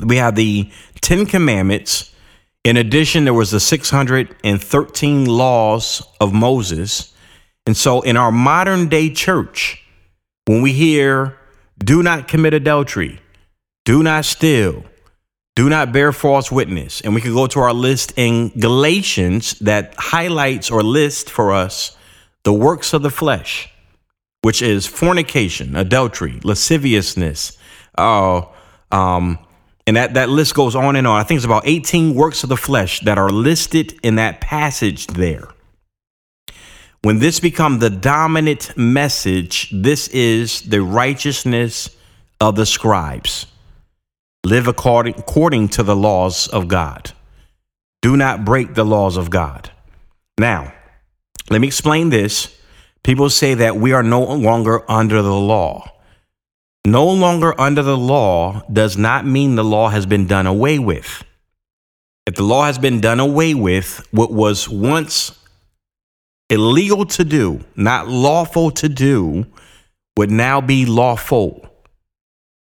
We 0.02 0.18
have 0.18 0.36
the 0.36 0.72
Ten 1.02 1.26
Commandments. 1.26 2.14
In 2.64 2.78
addition, 2.78 3.26
there 3.26 3.34
was 3.34 3.52
the 3.52 3.60
613 3.60 5.26
laws 5.26 6.02
of 6.20 6.34
Moses. 6.34 7.14
And 7.66 7.76
so 7.76 8.02
in 8.02 8.18
our 8.18 8.32
modern 8.32 8.88
day 8.90 9.10
church, 9.10 9.84
when 10.46 10.62
we 10.62 10.74
hear, 10.74 11.38
do 11.78 12.04
not 12.04 12.28
commit 12.28 12.54
adultery, 12.54 13.20
do 13.86 14.04
not 14.04 14.26
steal, 14.26 14.84
do 15.56 15.70
not 15.70 15.92
bear 15.92 16.12
false 16.12 16.52
witness, 16.52 17.02
and 17.02 17.14
we 17.14 17.22
can 17.22 17.34
go 17.34 17.48
to 17.48 17.60
our 17.60 17.74
list 17.74 18.14
in 18.16 18.50
Galatians 18.60 19.60
that 19.60 19.94
highlights 19.98 20.72
or 20.72 20.84
lists 20.84 21.30
for 21.30 21.54
us 21.54 21.96
the 22.44 22.54
works 22.54 22.94
of 22.94 23.02
the 23.02 23.10
flesh, 23.10 23.73
which 24.44 24.62
is 24.62 24.86
fornication, 24.86 25.76
adultery, 25.76 26.40
lasciviousness, 26.44 27.58
uh, 27.98 28.42
um, 28.92 29.40
and 29.88 29.98
that, 29.98 30.14
that 30.14 30.30
list 30.30 30.54
goes 30.54 30.76
on 30.76 30.96
and 30.96 31.08
on. 31.08 31.20
I 31.20 31.24
think 31.24 31.38
it's 31.38 31.46
about 31.46 31.64
18 31.66 32.14
works 32.14 32.44
of 32.44 32.50
the 32.50 32.58
flesh 32.58 33.00
that 33.02 33.18
are 33.18 33.30
listed 33.30 34.00
in 34.04 34.16
that 34.16 34.42
passage 34.42 35.08
there. 35.08 35.48
When 37.02 37.20
this 37.20 37.40
become 37.40 37.80
the 37.80 37.90
dominant 37.90 38.78
message, 38.78 39.70
this 39.72 40.08
is 40.10 40.62
the 40.62 40.82
righteousness 40.82 41.90
of 42.40 42.56
the 42.56 42.66
scribes. 42.66 43.46
Live 44.46 44.68
according, 44.68 45.16
according 45.18 45.70
to 45.70 45.84
the 45.84 45.96
laws 45.96 46.48
of 46.48 46.68
God. 46.68 47.12
Do 48.02 48.18
not 48.18 48.44
break 48.44 48.74
the 48.74 48.86
laws 48.86 49.16
of 49.16 49.30
God. 49.30 49.72
Now, 50.38 50.74
let 51.50 51.62
me 51.62 51.68
explain 51.68 52.10
this. 52.10 52.53
People 53.04 53.30
say 53.30 53.54
that 53.56 53.76
we 53.76 53.92
are 53.92 54.04
no 54.04 54.24
longer 54.24 54.90
under 54.90 55.22
the 55.22 55.36
law. 55.36 55.92
No 56.86 57.06
longer 57.06 57.60
under 57.60 57.82
the 57.82 57.98
law 57.98 58.62
does 58.72 58.98
not 58.98 59.26
mean 59.26 59.56
the 59.56 59.64
law 59.64 59.90
has 59.90 60.06
been 60.06 60.28
done 60.28 60.48
away 60.48 60.80
with. 60.80 61.24
If 62.26 62.36
the 62.36 62.44
law 62.44 62.66
has 62.66 62.78
been 62.78 63.02
done 63.02 63.20
away 63.20 63.54
with, 63.54 64.08
what 64.12 64.32
was 64.32 64.70
once 64.70 65.38
illegal 66.50 67.06
to 67.06 67.26
do, 67.26 67.64
not 67.76 68.08
lawful 68.08 68.72
to 68.72 68.88
do, 68.88 69.46
would 70.18 70.32
now 70.32 70.62
be 70.62 70.86
lawful. 70.86 71.68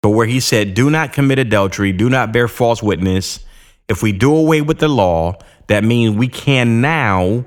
But 0.01 0.09
where 0.09 0.27
he 0.27 0.41
said, 0.41 0.73
do 0.73 0.89
not 0.89 1.13
commit 1.13 1.39
adultery, 1.39 1.93
do 1.93 2.09
not 2.09 2.33
bear 2.33 2.49
false 2.49 2.83
witness. 2.83 3.39
If 3.87 4.03
we 4.03 4.11
do 4.11 4.35
away 4.35 4.61
with 4.61 4.79
the 4.79 4.89
law, 4.89 5.37
that 5.67 5.83
means 5.83 6.15
we 6.15 6.27
can 6.27 6.81
now 6.81 7.45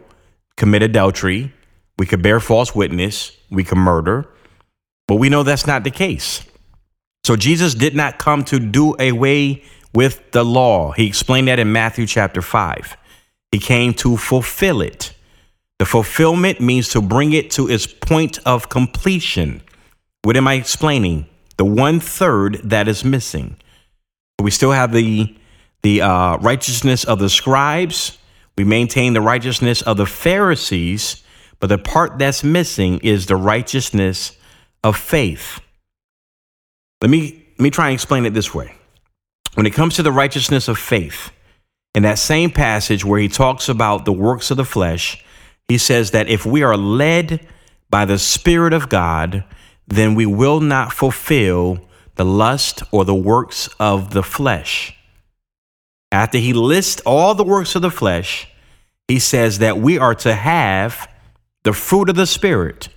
commit 0.56 0.82
adultery, 0.82 1.52
we 1.98 2.06
could 2.06 2.22
bear 2.22 2.40
false 2.40 2.74
witness, 2.74 3.36
we 3.50 3.64
could 3.64 3.78
murder. 3.78 4.28
But 5.08 5.16
we 5.16 5.28
know 5.28 5.42
that's 5.42 5.66
not 5.66 5.84
the 5.84 5.90
case. 5.90 6.42
So 7.24 7.36
Jesus 7.36 7.74
did 7.74 7.94
not 7.94 8.18
come 8.18 8.44
to 8.44 8.58
do 8.58 8.94
away 8.98 9.64
with 9.94 10.30
the 10.32 10.44
law. 10.44 10.92
He 10.92 11.06
explained 11.06 11.48
that 11.48 11.58
in 11.58 11.72
Matthew 11.72 12.06
chapter 12.06 12.42
5. 12.42 12.96
He 13.52 13.58
came 13.58 13.94
to 13.94 14.16
fulfill 14.16 14.80
it. 14.80 15.12
The 15.78 15.86
fulfillment 15.86 16.60
means 16.60 16.88
to 16.90 17.00
bring 17.00 17.32
it 17.32 17.50
to 17.52 17.68
its 17.68 17.86
point 17.86 18.38
of 18.46 18.68
completion. 18.68 19.62
What 20.22 20.36
am 20.36 20.48
I 20.48 20.54
explaining? 20.54 21.26
The 21.56 21.64
one 21.64 22.00
third 22.00 22.60
that 22.64 22.88
is 22.88 23.04
missing. 23.04 23.56
We 24.40 24.50
still 24.50 24.72
have 24.72 24.92
the 24.92 25.36
the 25.82 26.02
uh, 26.02 26.38
righteousness 26.38 27.04
of 27.04 27.18
the 27.18 27.28
scribes. 27.28 28.18
We 28.58 28.64
maintain 28.64 29.12
the 29.12 29.20
righteousness 29.20 29.82
of 29.82 29.98
the 29.98 30.06
Pharisees, 30.06 31.22
but 31.60 31.68
the 31.68 31.78
part 31.78 32.18
that's 32.18 32.44
missing 32.44 32.98
is 32.98 33.26
the 33.26 33.36
righteousness 33.36 34.36
of 34.84 34.96
faith. 34.96 35.60
Let 37.00 37.10
me 37.10 37.44
let 37.58 37.62
me 37.62 37.70
try 37.70 37.88
and 37.88 37.94
explain 37.94 38.26
it 38.26 38.34
this 38.34 38.54
way. 38.54 38.74
When 39.54 39.66
it 39.66 39.72
comes 39.72 39.96
to 39.96 40.02
the 40.02 40.12
righteousness 40.12 40.68
of 40.68 40.78
faith, 40.78 41.30
in 41.94 42.02
that 42.02 42.18
same 42.18 42.50
passage 42.50 43.04
where 43.04 43.18
he 43.18 43.28
talks 43.28 43.70
about 43.70 44.04
the 44.04 44.12
works 44.12 44.50
of 44.50 44.58
the 44.58 44.64
flesh, 44.66 45.24
he 45.68 45.78
says 45.78 46.10
that 46.10 46.28
if 46.28 46.44
we 46.44 46.62
are 46.62 46.76
led 46.76 47.46
by 47.88 48.04
the 48.04 48.18
Spirit 48.18 48.74
of 48.74 48.90
God, 48.90 49.44
then 49.88 50.14
we 50.14 50.26
will 50.26 50.60
not 50.60 50.92
fulfill 50.92 51.78
the 52.16 52.24
lust 52.24 52.82
or 52.90 53.06
the 53.06 53.14
works 53.14 53.68
of 53.80 54.12
the 54.12 54.22
flesh. 54.22 54.94
After 56.12 56.36
he 56.38 56.52
lists 56.52 57.00
all 57.06 57.34
the 57.34 57.44
works 57.44 57.74
of 57.74 57.82
the 57.82 57.90
flesh, 57.90 58.48
he 59.08 59.18
says 59.18 59.58
that 59.58 59.78
we 59.78 59.98
are 59.98 60.14
to 60.16 60.34
have 60.34 61.08
the 61.66 61.72
fruit 61.72 62.08
of 62.08 62.14
the 62.14 62.26
Spirit, 62.26 62.90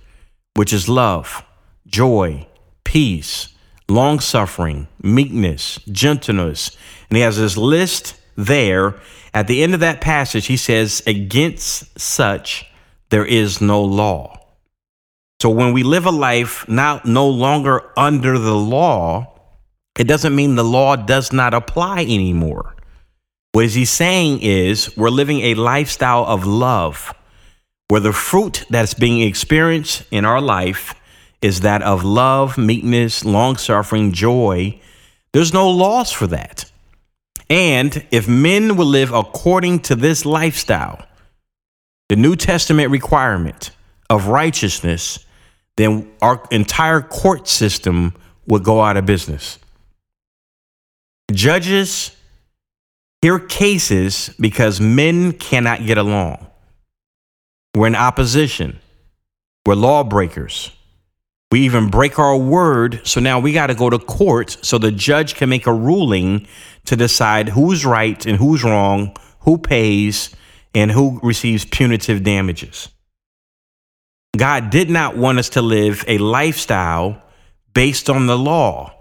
which 0.54 0.72
is 0.72 0.88
love, 0.88 1.44
joy, 1.88 2.46
peace, 2.84 3.48
long 3.88 4.20
suffering, 4.20 4.86
meekness, 5.02 5.80
gentleness. 5.90 6.76
And 7.08 7.16
he 7.16 7.22
has 7.24 7.36
this 7.36 7.56
list 7.56 8.14
there. 8.36 8.94
At 9.34 9.48
the 9.48 9.64
end 9.64 9.74
of 9.74 9.80
that 9.80 10.00
passage, 10.00 10.46
he 10.46 10.56
says, 10.56 11.02
Against 11.04 11.98
such 11.98 12.70
there 13.08 13.26
is 13.26 13.60
no 13.60 13.82
law. 13.82 14.38
So 15.40 15.50
when 15.50 15.72
we 15.72 15.82
live 15.82 16.06
a 16.06 16.12
life 16.12 16.68
now 16.68 17.00
no 17.04 17.28
longer 17.28 17.90
under 17.98 18.38
the 18.38 18.54
law, 18.54 19.36
it 19.98 20.04
doesn't 20.04 20.36
mean 20.36 20.54
the 20.54 20.62
law 20.62 20.94
does 20.94 21.32
not 21.32 21.54
apply 21.54 22.02
anymore. 22.02 22.76
What 23.50 23.64
is 23.64 23.74
he 23.74 23.84
saying 23.84 24.42
is 24.42 24.96
we're 24.96 25.10
living 25.10 25.40
a 25.40 25.54
lifestyle 25.54 26.24
of 26.24 26.46
love 26.46 27.12
where 27.90 28.00
the 28.00 28.12
fruit 28.12 28.64
that's 28.70 28.94
being 28.94 29.20
experienced 29.20 30.04
in 30.12 30.24
our 30.24 30.40
life 30.40 30.94
is 31.42 31.62
that 31.62 31.82
of 31.82 32.04
love, 32.04 32.56
meekness, 32.56 33.24
long 33.24 33.56
suffering, 33.56 34.12
joy. 34.12 34.80
There's 35.32 35.52
no 35.52 35.68
loss 35.68 36.12
for 36.12 36.28
that. 36.28 36.70
And 37.48 38.06
if 38.12 38.28
men 38.28 38.76
will 38.76 38.86
live 38.86 39.12
according 39.12 39.80
to 39.80 39.96
this 39.96 40.24
lifestyle, 40.24 41.04
the 42.08 42.14
New 42.14 42.36
Testament 42.36 42.92
requirement 42.92 43.72
of 44.08 44.28
righteousness, 44.28 45.26
then 45.76 46.12
our 46.22 46.46
entire 46.52 47.00
court 47.00 47.48
system 47.48 48.14
would 48.46 48.62
go 48.62 48.82
out 48.82 48.98
of 48.98 49.04
business. 49.04 49.58
Judges 51.32 52.16
hear 53.20 53.40
cases 53.40 54.32
because 54.38 54.80
men 54.80 55.32
cannot 55.32 55.84
get 55.84 55.98
along. 55.98 56.49
We're 57.74 57.86
in 57.86 57.94
opposition. 57.94 58.80
We're 59.64 59.74
lawbreakers. 59.74 60.72
We 61.52 61.60
even 61.60 61.88
break 61.88 62.18
our 62.18 62.36
word. 62.36 63.00
So 63.04 63.20
now 63.20 63.40
we 63.40 63.52
got 63.52 63.68
to 63.68 63.74
go 63.74 63.90
to 63.90 63.98
court 63.98 64.56
so 64.62 64.78
the 64.78 64.92
judge 64.92 65.34
can 65.34 65.48
make 65.48 65.66
a 65.66 65.72
ruling 65.72 66.46
to 66.86 66.96
decide 66.96 67.50
who's 67.50 67.84
right 67.84 68.24
and 68.26 68.38
who's 68.38 68.64
wrong, 68.64 69.16
who 69.40 69.58
pays, 69.58 70.34
and 70.74 70.90
who 70.90 71.20
receives 71.22 71.64
punitive 71.64 72.22
damages. 72.22 72.88
God 74.36 74.70
did 74.70 74.88
not 74.88 75.16
want 75.16 75.38
us 75.38 75.50
to 75.50 75.62
live 75.62 76.04
a 76.06 76.18
lifestyle 76.18 77.20
based 77.74 78.08
on 78.08 78.26
the 78.26 78.38
law. 78.38 78.94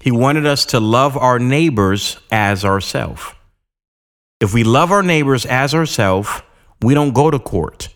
He 0.00 0.10
wanted 0.10 0.46
us 0.46 0.64
to 0.66 0.80
love 0.80 1.16
our 1.16 1.38
neighbors 1.38 2.18
as 2.30 2.64
ourselves. 2.64 3.22
If 4.40 4.52
we 4.52 4.64
love 4.64 4.90
our 4.90 5.02
neighbors 5.02 5.46
as 5.46 5.74
ourselves, 5.74 6.42
we 6.80 6.94
don't 6.94 7.12
go 7.12 7.30
to 7.30 7.38
court. 7.38 7.88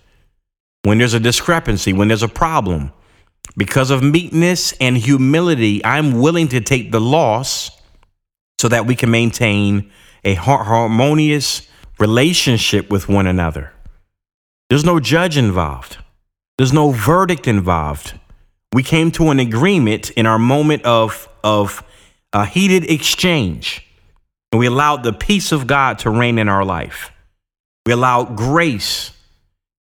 When 0.87 0.99
there's 0.99 1.15
a 1.15 1.19
discrepancy, 1.21 1.93
when 1.93 2.07
there's 2.07 2.23
a 2.23 2.29
problem, 2.29 2.93
because 3.57 3.91
of 3.91 4.05
meekness 4.05 4.73
and 4.81 4.97
humility, 4.97 5.85
I'm 5.85 6.21
willing 6.21 6.47
to 6.51 6.61
take 6.61 6.93
the 6.93 7.01
loss 7.01 7.73
so 8.61 8.69
that 8.69 8.87
we 8.87 8.95
can 8.95 9.11
maintain 9.11 9.91
a 10.23 10.35
harmonious 10.35 11.69
relationship 11.99 12.89
with 12.89 13.09
one 13.09 13.27
another. 13.27 13.73
There's 14.71 14.85
no 14.85 15.01
judge 15.01 15.37
involved, 15.37 15.97
there's 16.57 16.73
no 16.73 16.93
verdict 16.93 17.49
involved. 17.49 18.15
We 18.73 18.85
came 18.85 19.11
to 19.13 19.31
an 19.31 19.41
agreement 19.41 20.11
in 20.11 20.25
our 20.25 20.39
moment 20.39 20.85
of, 20.85 21.29
of 21.43 21.83
a 22.33 22.47
heated 22.47 22.89
exchange, 22.89 23.85
and 24.53 24.61
we 24.61 24.67
allowed 24.67 25.03
the 25.03 25.13
peace 25.13 25.51
of 25.51 25.67
God 25.67 25.99
to 26.01 26.11
reign 26.11 26.39
in 26.39 26.49
our 26.49 26.65
life. 26.65 27.11
We 27.87 27.93
allowed 27.93 28.37
grace 28.37 29.11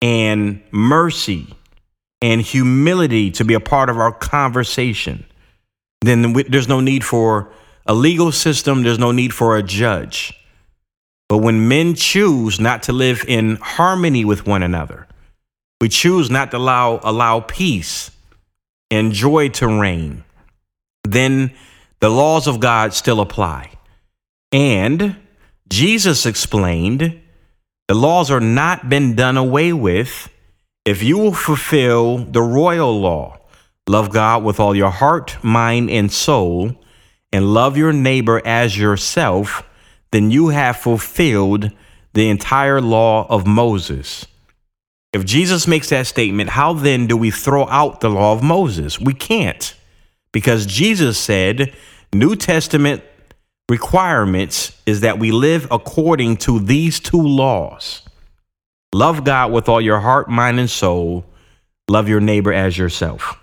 and 0.05 0.61
mercy 0.69 1.47
and 2.21 2.39
humility 2.39 3.31
to 3.31 3.43
be 3.43 3.55
a 3.55 3.59
part 3.59 3.89
of 3.89 3.97
our 3.97 4.11
conversation, 4.11 5.25
then 6.01 6.33
there's 6.47 6.67
no 6.67 6.79
need 6.79 7.03
for 7.03 7.51
a 7.87 7.93
legal 7.95 8.31
system, 8.31 8.83
there's 8.83 8.99
no 8.99 9.11
need 9.11 9.33
for 9.33 9.57
a 9.57 9.63
judge. 9.63 10.31
But 11.27 11.39
when 11.39 11.67
men 11.67 11.95
choose 11.95 12.59
not 12.59 12.83
to 12.83 12.93
live 12.93 13.25
in 13.27 13.55
harmony 13.55 14.23
with 14.23 14.45
one 14.45 14.61
another, 14.61 15.07
we 15.81 15.89
choose 15.89 16.29
not 16.29 16.51
to 16.51 16.57
allow, 16.57 16.99
allow 17.01 17.39
peace 17.39 18.11
and 18.91 19.11
joy 19.11 19.49
to 19.49 19.67
reign, 19.67 20.23
then 21.03 21.51
the 21.99 22.09
laws 22.09 22.45
of 22.45 22.59
God 22.59 22.93
still 22.93 23.21
apply. 23.21 23.71
And 24.51 25.15
Jesus 25.67 26.27
explained 26.27 27.21
the 27.88 27.95
laws 27.95 28.32
are 28.32 28.39
not 28.39 28.89
been 28.89 29.15
done 29.15 29.38
away 29.38 29.74
with 29.74 30.30
if 30.86 31.02
you 31.02 31.17
will 31.17 31.34
fulfill 31.34 32.17
the 32.17 32.41
royal 32.41 33.00
law, 33.00 33.39
love 33.88 34.12
God 34.12 34.43
with 34.43 34.60
all 34.60 34.76
your 34.76 34.91
heart, 34.91 35.36
mind, 35.43 35.89
and 35.89 36.12
soul, 36.12 36.76
and 37.32 37.54
love 37.54 37.76
your 37.76 37.91
neighbor 37.91 38.39
as 38.45 38.78
yourself, 38.78 39.67
then 40.12 40.30
you 40.30 40.50
have 40.50 40.78
fulfilled 40.78 41.71
the 42.13 42.30
entire 42.30 42.80
law 42.80 43.26
of 43.28 43.48
Moses. 43.48 44.28
If 45.12 45.26
Jesus 45.26 45.67
makes 45.67 45.89
that 45.89 46.06
statement, 46.06 46.52
how 46.52 46.74
then 46.74 47.08
do 47.08 47.17
we 47.17 47.32
throw 47.32 47.67
out 47.67 48.02
the 48.02 48.10
law 48.10 48.34
of 48.34 48.43
Moses? 48.43 49.00
We 49.00 49.13
can't, 49.13 49.74
because 50.32 50.67
Jesus 50.67 51.17
said, 51.17 51.76
New 52.13 52.36
Testament 52.36 53.04
requirements 53.69 54.80
is 54.86 55.01
that 55.01 55.19
we 55.19 55.32
live 55.32 55.67
according 55.71 56.38
to 56.38 56.60
these 56.60 56.99
two 56.99 57.21
laws. 57.21 58.01
Love 58.93 59.23
God 59.23 59.51
with 59.51 59.67
all 59.67 59.82
your 59.82 59.99
heart, 59.99 60.30
mind, 60.30 60.60
and 60.60 60.69
soul. 60.69 61.25
Love 61.89 62.08
your 62.08 62.21
neighbor 62.21 62.54
as 62.54 62.78
yourself. 62.78 63.38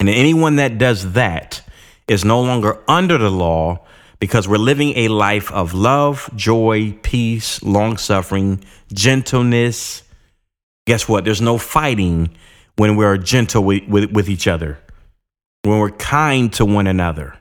And 0.00 0.08
anyone 0.08 0.56
that 0.56 0.78
does 0.78 1.12
that 1.12 1.62
is 2.08 2.24
no 2.24 2.42
longer 2.42 2.82
under 2.88 3.16
the 3.16 3.30
law 3.30 3.84
because 4.20 4.46
we're 4.48 4.58
living 4.58 4.92
a 4.96 5.08
life 5.08 5.50
of 5.52 5.74
love, 5.74 6.28
joy, 6.36 6.96
peace, 7.02 7.62
long 7.62 7.96
suffering, 7.96 8.64
gentleness. 8.92 10.02
Guess 10.86 11.08
what? 11.08 11.24
There's 11.24 11.40
no 11.40 11.58
fighting 11.58 12.30
when 12.76 12.96
we're 12.96 13.16
gentle 13.16 13.64
with, 13.64 13.88
with, 13.88 14.10
with, 14.12 14.28
each 14.28 14.48
other, 14.48 14.78
when 15.62 15.78
we're 15.78 15.90
kind 15.90 16.52
to 16.54 16.64
one 16.64 16.86
another. 16.86 17.36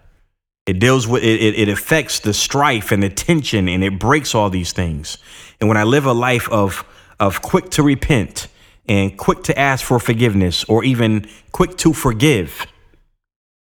It 0.65 0.80
deals 0.80 1.08
with 1.08 1.23
it, 1.23 1.60
it, 1.60 1.67
affects 1.67 2.21
the 2.21 2.34
strife 2.34 2.93
and 2.93 3.04
the 3.04 3.10
tension 3.10 3.67
and 3.67 3.84
it 3.84 3.99
breaks 3.99 4.34
all 4.34 4.49
these 4.49 4.71
things. 4.71 5.17
And 5.60 5.67
when 5.67 5.78
I 5.78 5.84
live 5.84 6.06
a 6.06 6.13
life 6.13 6.49
of 6.49 6.86
of 7.19 7.41
quick 7.41 7.69
to 7.71 7.84
repent 7.84 8.47
and 8.88 9.17
quick 9.17 9.43
to 9.43 9.60
ask 9.60 9.86
for 9.86 9.99
forgiveness 9.99 10.63
or 10.65 10.84
even 10.84 11.28
quick 11.52 11.78
to 11.78 11.93
forgive, 11.93 12.65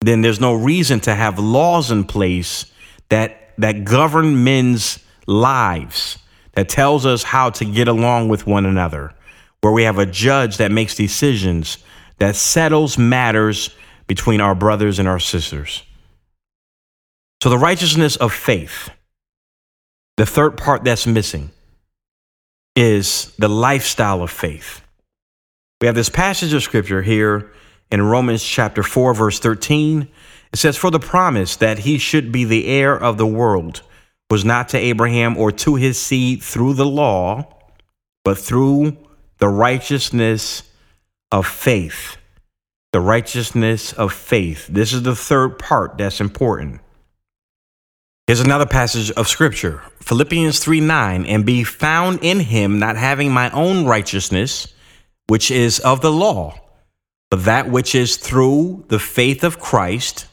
then 0.01 0.21
there's 0.21 0.39
no 0.39 0.53
reason 0.53 0.99
to 1.01 1.15
have 1.15 1.39
laws 1.39 1.89
in 1.89 2.03
place 2.03 2.71
that 3.09 3.53
that 3.57 3.83
govern 3.83 4.43
men's 4.43 4.99
lives 5.25 6.19
that 6.53 6.69
tells 6.69 7.05
us 7.05 7.23
how 7.23 7.49
to 7.49 7.65
get 7.65 7.87
along 7.87 8.29
with 8.29 8.45
one 8.45 8.65
another 8.65 9.11
where 9.61 9.73
we 9.73 9.83
have 9.83 9.97
a 9.97 10.05
judge 10.05 10.57
that 10.57 10.71
makes 10.71 10.93
decisions 10.93 11.79
that 12.19 12.35
settles 12.35 12.97
matters 12.99 13.71
between 14.05 14.39
our 14.39 14.53
brothers 14.53 14.99
and 14.99 15.07
our 15.07 15.19
sisters 15.19 15.81
so 17.45 17.51
the 17.51 17.59
righteousness 17.59 18.15
of 18.15 18.33
faith 18.33 18.89
the 20.17 20.25
third 20.25 20.57
part 20.57 20.83
that's 20.83 21.05
missing 21.05 21.51
is 22.75 23.35
the 23.37 23.47
lifestyle 23.47 24.23
of 24.23 24.31
faith. 24.31 24.81
We 25.79 25.85
have 25.85 25.93
this 25.93 26.09
passage 26.09 26.53
of 26.53 26.63
scripture 26.63 27.03
here 27.03 27.51
in 27.91 28.01
Romans 28.01 28.43
chapter 28.43 28.81
4, 28.81 29.13
verse 29.13 29.37
13. 29.37 30.07
It 30.53 30.57
says, 30.57 30.75
For 30.75 30.89
the 30.89 30.99
promise 30.99 31.55
that 31.57 31.79
he 31.79 31.99
should 31.99 32.31
be 32.31 32.45
the 32.45 32.65
heir 32.65 32.97
of 32.97 33.19
the 33.19 33.27
world 33.27 33.83
was 34.31 34.43
not 34.43 34.69
to 34.69 34.79
Abraham 34.79 35.37
or 35.37 35.51
to 35.51 35.75
his 35.75 36.01
seed 36.01 36.41
through 36.41 36.73
the 36.73 36.87
law, 36.87 37.53
but 38.23 38.39
through 38.39 38.97
the 39.37 39.49
righteousness 39.49 40.63
of 41.31 41.45
faith. 41.45 42.17
The 42.91 43.01
righteousness 43.01 43.93
of 43.93 44.13
faith. 44.13 44.65
This 44.65 44.93
is 44.93 45.03
the 45.03 45.15
third 45.15 45.59
part 45.59 45.99
that's 45.99 46.19
important. 46.19 46.81
Here's 48.27 48.39
another 48.39 48.65
passage 48.65 49.11
of 49.11 49.27
scripture 49.27 49.83
Philippians 50.01 50.57
3 50.57 50.79
9, 50.79 51.25
and 51.27 51.45
be 51.45 51.63
found 51.63 52.23
in 52.23 52.39
him, 52.39 52.79
not 52.79 52.97
having 52.97 53.31
my 53.31 53.51
own 53.51 53.85
righteousness, 53.85 54.73
which 55.27 55.51
is 55.51 55.79
of 55.79 56.01
the 56.01 56.11
law, 56.11 56.59
but 57.29 57.45
that 57.45 57.69
which 57.69 57.93
is 57.93 58.17
through 58.17 58.83
the 58.87 58.97
faith 58.97 59.43
of 59.43 59.59
Christ, 59.59 60.25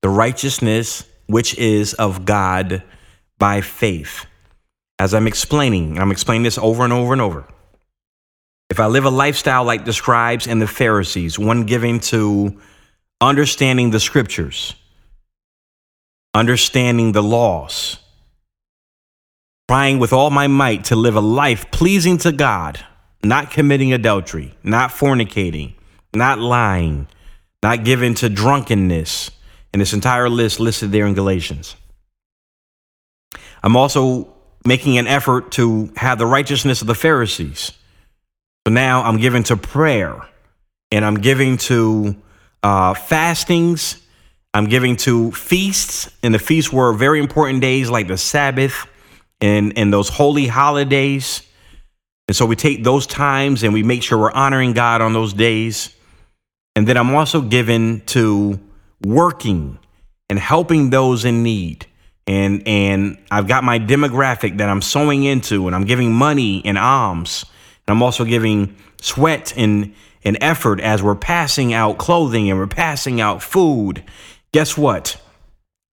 the 0.00 0.08
righteousness 0.08 1.06
which 1.26 1.58
is 1.58 1.92
of 1.92 2.24
God 2.24 2.82
by 3.38 3.60
faith. 3.60 4.24
As 4.98 5.12
I'm 5.12 5.26
explaining, 5.26 5.98
I'm 5.98 6.12
explaining 6.12 6.44
this 6.44 6.56
over 6.56 6.82
and 6.82 6.94
over 6.94 7.12
and 7.12 7.20
over. 7.20 7.46
If 8.70 8.80
I 8.80 8.86
live 8.86 9.04
a 9.04 9.10
lifestyle 9.10 9.64
like 9.64 9.84
the 9.84 9.92
scribes 9.92 10.46
and 10.46 10.62
the 10.62 10.66
Pharisees, 10.66 11.38
one 11.38 11.64
giving 11.64 12.00
to 12.00 12.58
understanding 13.20 13.90
the 13.90 14.00
scriptures, 14.00 14.74
understanding 16.34 17.12
the 17.12 17.22
laws, 17.22 17.98
trying 19.68 19.98
with 19.98 20.12
all 20.12 20.30
my 20.30 20.46
might 20.48 20.84
to 20.84 20.96
live 20.96 21.16
a 21.16 21.20
life 21.20 21.70
pleasing 21.70 22.18
to 22.18 22.32
God, 22.32 22.84
not 23.22 23.50
committing 23.50 23.92
adultery, 23.92 24.54
not 24.62 24.90
fornicating, 24.90 25.74
not 26.12 26.38
lying, 26.38 27.06
not 27.62 27.84
given 27.84 28.14
to 28.14 28.28
drunkenness, 28.28 29.30
and 29.72 29.80
this 29.80 29.92
entire 29.92 30.28
list 30.28 30.60
listed 30.60 30.92
there 30.92 31.06
in 31.06 31.14
Galatians. 31.14 31.76
I'm 33.62 33.76
also 33.76 34.34
making 34.66 34.98
an 34.98 35.06
effort 35.06 35.52
to 35.52 35.90
have 35.96 36.18
the 36.18 36.26
righteousness 36.26 36.80
of 36.80 36.86
the 36.86 36.94
Pharisees. 36.94 37.72
So 38.66 38.72
now 38.72 39.02
I'm 39.02 39.18
given 39.18 39.42
to 39.44 39.56
prayer 39.56 40.20
and 40.90 41.04
I'm 41.04 41.16
giving 41.16 41.56
to 41.58 42.16
uh, 42.62 42.94
fastings 42.94 44.03
I'm 44.54 44.66
giving 44.66 44.96
to 44.98 45.32
feasts, 45.32 46.08
and 46.22 46.32
the 46.32 46.38
feasts 46.38 46.72
were 46.72 46.92
very 46.92 47.18
important 47.18 47.60
days 47.60 47.90
like 47.90 48.06
the 48.06 48.16
Sabbath 48.16 48.86
and, 49.40 49.76
and 49.76 49.92
those 49.92 50.08
holy 50.08 50.46
holidays. 50.46 51.42
And 52.28 52.36
so 52.36 52.46
we 52.46 52.54
take 52.54 52.84
those 52.84 53.06
times 53.06 53.64
and 53.64 53.74
we 53.74 53.82
make 53.82 54.02
sure 54.02 54.16
we're 54.16 54.32
honoring 54.32 54.72
God 54.72 55.02
on 55.02 55.12
those 55.12 55.32
days. 55.32 55.94
And 56.76 56.86
then 56.86 56.96
I'm 56.96 57.14
also 57.14 57.40
given 57.42 58.02
to 58.06 58.60
working 59.04 59.78
and 60.30 60.38
helping 60.38 60.90
those 60.90 61.24
in 61.24 61.42
need. 61.42 61.86
And 62.26 62.66
and 62.66 63.18
I've 63.30 63.46
got 63.46 63.64
my 63.64 63.78
demographic 63.78 64.58
that 64.58 64.68
I'm 64.68 64.80
sowing 64.80 65.24
into 65.24 65.66
and 65.66 65.76
I'm 65.76 65.84
giving 65.84 66.12
money 66.12 66.62
and 66.64 66.78
alms. 66.78 67.44
And 67.86 67.94
I'm 67.94 68.02
also 68.02 68.24
giving 68.24 68.76
sweat 69.00 69.52
and, 69.56 69.94
and 70.24 70.38
effort 70.40 70.80
as 70.80 71.02
we're 71.02 71.14
passing 71.14 71.74
out 71.74 71.98
clothing 71.98 72.48
and 72.48 72.58
we're 72.58 72.66
passing 72.66 73.20
out 73.20 73.42
food. 73.42 74.02
Guess 74.54 74.78
what? 74.78 75.20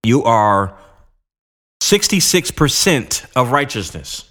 You 0.04 0.24
are 0.24 0.78
66% 1.82 3.26
of 3.36 3.52
righteousness 3.52 4.30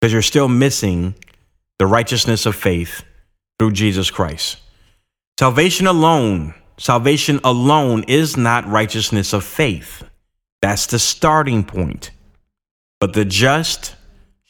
because 0.00 0.12
you're 0.12 0.22
still 0.22 0.48
missing 0.48 1.14
the 1.78 1.86
righteousness 1.86 2.46
of 2.46 2.56
faith 2.56 3.04
through 3.60 3.70
Jesus 3.70 4.10
Christ. 4.10 4.56
Salvation 5.38 5.86
alone, 5.86 6.54
salvation 6.78 7.38
alone 7.44 8.02
is 8.08 8.36
not 8.36 8.66
righteousness 8.66 9.32
of 9.32 9.44
faith. 9.44 10.02
That's 10.60 10.86
the 10.86 10.98
starting 10.98 11.62
point. 11.62 12.10
But 12.98 13.12
the 13.12 13.24
just 13.24 13.94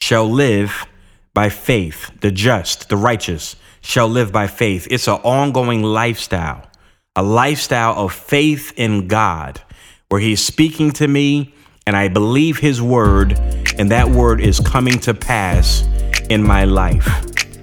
shall 0.01 0.27
live 0.27 0.87
by 1.35 1.49
faith. 1.49 2.09
The 2.21 2.31
just, 2.31 2.89
the 2.89 2.97
righteous 2.97 3.55
shall 3.81 4.07
live 4.07 4.31
by 4.31 4.47
faith. 4.47 4.87
It's 4.89 5.07
an 5.07 5.19
ongoing 5.23 5.83
lifestyle, 5.83 6.67
a 7.15 7.21
lifestyle 7.21 7.93
of 7.93 8.11
faith 8.11 8.73
in 8.75 9.07
God, 9.07 9.61
where 10.09 10.19
He's 10.19 10.43
speaking 10.43 10.91
to 10.93 11.07
me 11.07 11.53
and 11.85 11.95
I 11.95 12.07
believe 12.07 12.57
His 12.57 12.81
word, 12.81 13.37
and 13.77 13.91
that 13.91 14.09
word 14.09 14.41
is 14.41 14.59
coming 14.59 14.97
to 14.99 15.13
pass 15.13 15.83
in 16.29 16.41
my 16.41 16.65
life. 16.65 17.07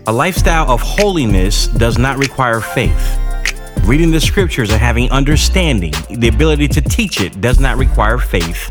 A 0.06 0.12
lifestyle 0.12 0.70
of 0.70 0.80
holiness 0.80 1.66
does 1.66 1.98
not 1.98 2.18
require 2.18 2.60
faith. 2.60 3.18
Reading 3.84 4.10
the 4.10 4.20
scriptures 4.20 4.70
and 4.70 4.78
having 4.78 5.10
understanding, 5.10 5.94
the 6.10 6.28
ability 6.28 6.68
to 6.68 6.80
teach 6.80 7.20
it, 7.20 7.40
does 7.40 7.58
not 7.58 7.76
require 7.76 8.18
faith. 8.18 8.68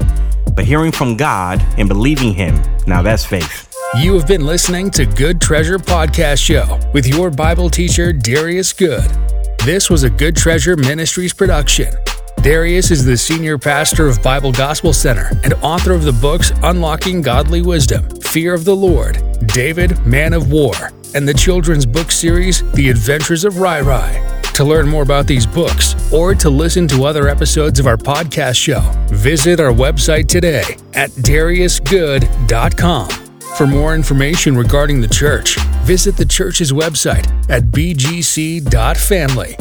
But 0.55 0.65
hearing 0.65 0.91
from 0.91 1.17
God 1.17 1.61
and 1.77 1.89
believing 1.89 2.33
Him, 2.33 2.61
now 2.85 3.01
that's 3.01 3.25
faith. 3.25 3.65
You 3.97 4.13
have 4.13 4.27
been 4.27 4.45
listening 4.45 4.91
to 4.91 5.05
Good 5.05 5.41
Treasure 5.41 5.79
Podcast 5.79 6.43
Show 6.43 6.79
with 6.93 7.07
your 7.07 7.31
Bible 7.31 7.69
teacher, 7.69 8.13
Darius 8.13 8.71
Good. 8.71 9.38
This 9.65 9.89
was 9.89 10.03
a 10.03 10.09
Good 10.09 10.37
Treasure 10.37 10.77
Ministries 10.77 11.33
production. 11.33 11.93
Darius 12.41 12.91
is 12.91 13.03
the 13.03 13.17
senior 13.17 13.57
pastor 13.57 14.07
of 14.07 14.23
Bible 14.23 14.53
Gospel 14.53 14.93
Center 14.93 15.31
and 15.43 15.53
author 15.55 15.91
of 15.91 16.03
the 16.03 16.13
books 16.13 16.53
Unlocking 16.63 17.21
Godly 17.21 17.61
Wisdom, 17.61 18.09
Fear 18.21 18.53
of 18.53 18.63
the 18.63 18.75
Lord, 18.75 19.21
David, 19.47 20.03
Man 20.05 20.31
of 20.31 20.49
War, 20.49 20.73
and 21.13 21.27
the 21.27 21.33
children's 21.33 21.85
book 21.85 22.09
series, 22.09 22.63
The 22.71 22.89
Adventures 22.89 23.43
of 23.43 23.57
Rai 23.57 23.81
Rai. 23.81 24.41
To 24.53 24.63
learn 24.63 24.87
more 24.87 25.03
about 25.03 25.27
these 25.27 25.45
books 25.45 25.93
or 26.11 26.33
to 26.35 26.49
listen 26.49 26.87
to 26.87 27.03
other 27.03 27.27
episodes 27.27 27.79
of 27.79 27.85
our 27.85 27.97
podcast 27.97 28.55
show, 28.55 28.79
visit 29.07 29.59
our 29.59 29.73
website 29.73 30.27
today 30.29 30.77
at 30.93 31.09
dariusgood.com. 31.11 33.09
For 33.57 33.67
more 33.67 33.93
information 33.93 34.55
regarding 34.55 35.01
the 35.01 35.07
church, 35.09 35.57
visit 35.89 36.15
the 36.15 36.25
church's 36.25 36.71
website 36.71 37.25
at 37.49 37.63
bgc.family. 37.63 39.55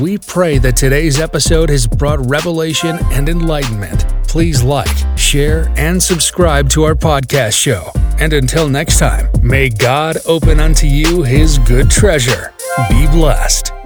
We 0.00 0.16
pray 0.16 0.56
that 0.56 0.74
today's 0.74 1.20
episode 1.20 1.68
has 1.68 1.86
brought 1.86 2.18
revelation 2.30 2.98
and 3.12 3.28
enlightenment. 3.28 4.06
Please 4.26 4.62
like, 4.62 4.96
share, 5.18 5.70
and 5.76 6.02
subscribe 6.02 6.70
to 6.70 6.84
our 6.84 6.94
podcast 6.94 7.60
show. 7.60 7.90
And 8.18 8.32
until 8.32 8.70
next 8.70 8.98
time, 8.98 9.28
may 9.42 9.68
God 9.68 10.16
open 10.24 10.60
unto 10.60 10.86
you 10.86 11.24
his 11.24 11.58
good 11.58 11.90
treasure. 11.90 12.54
Be 12.88 13.06
blessed. 13.08 13.77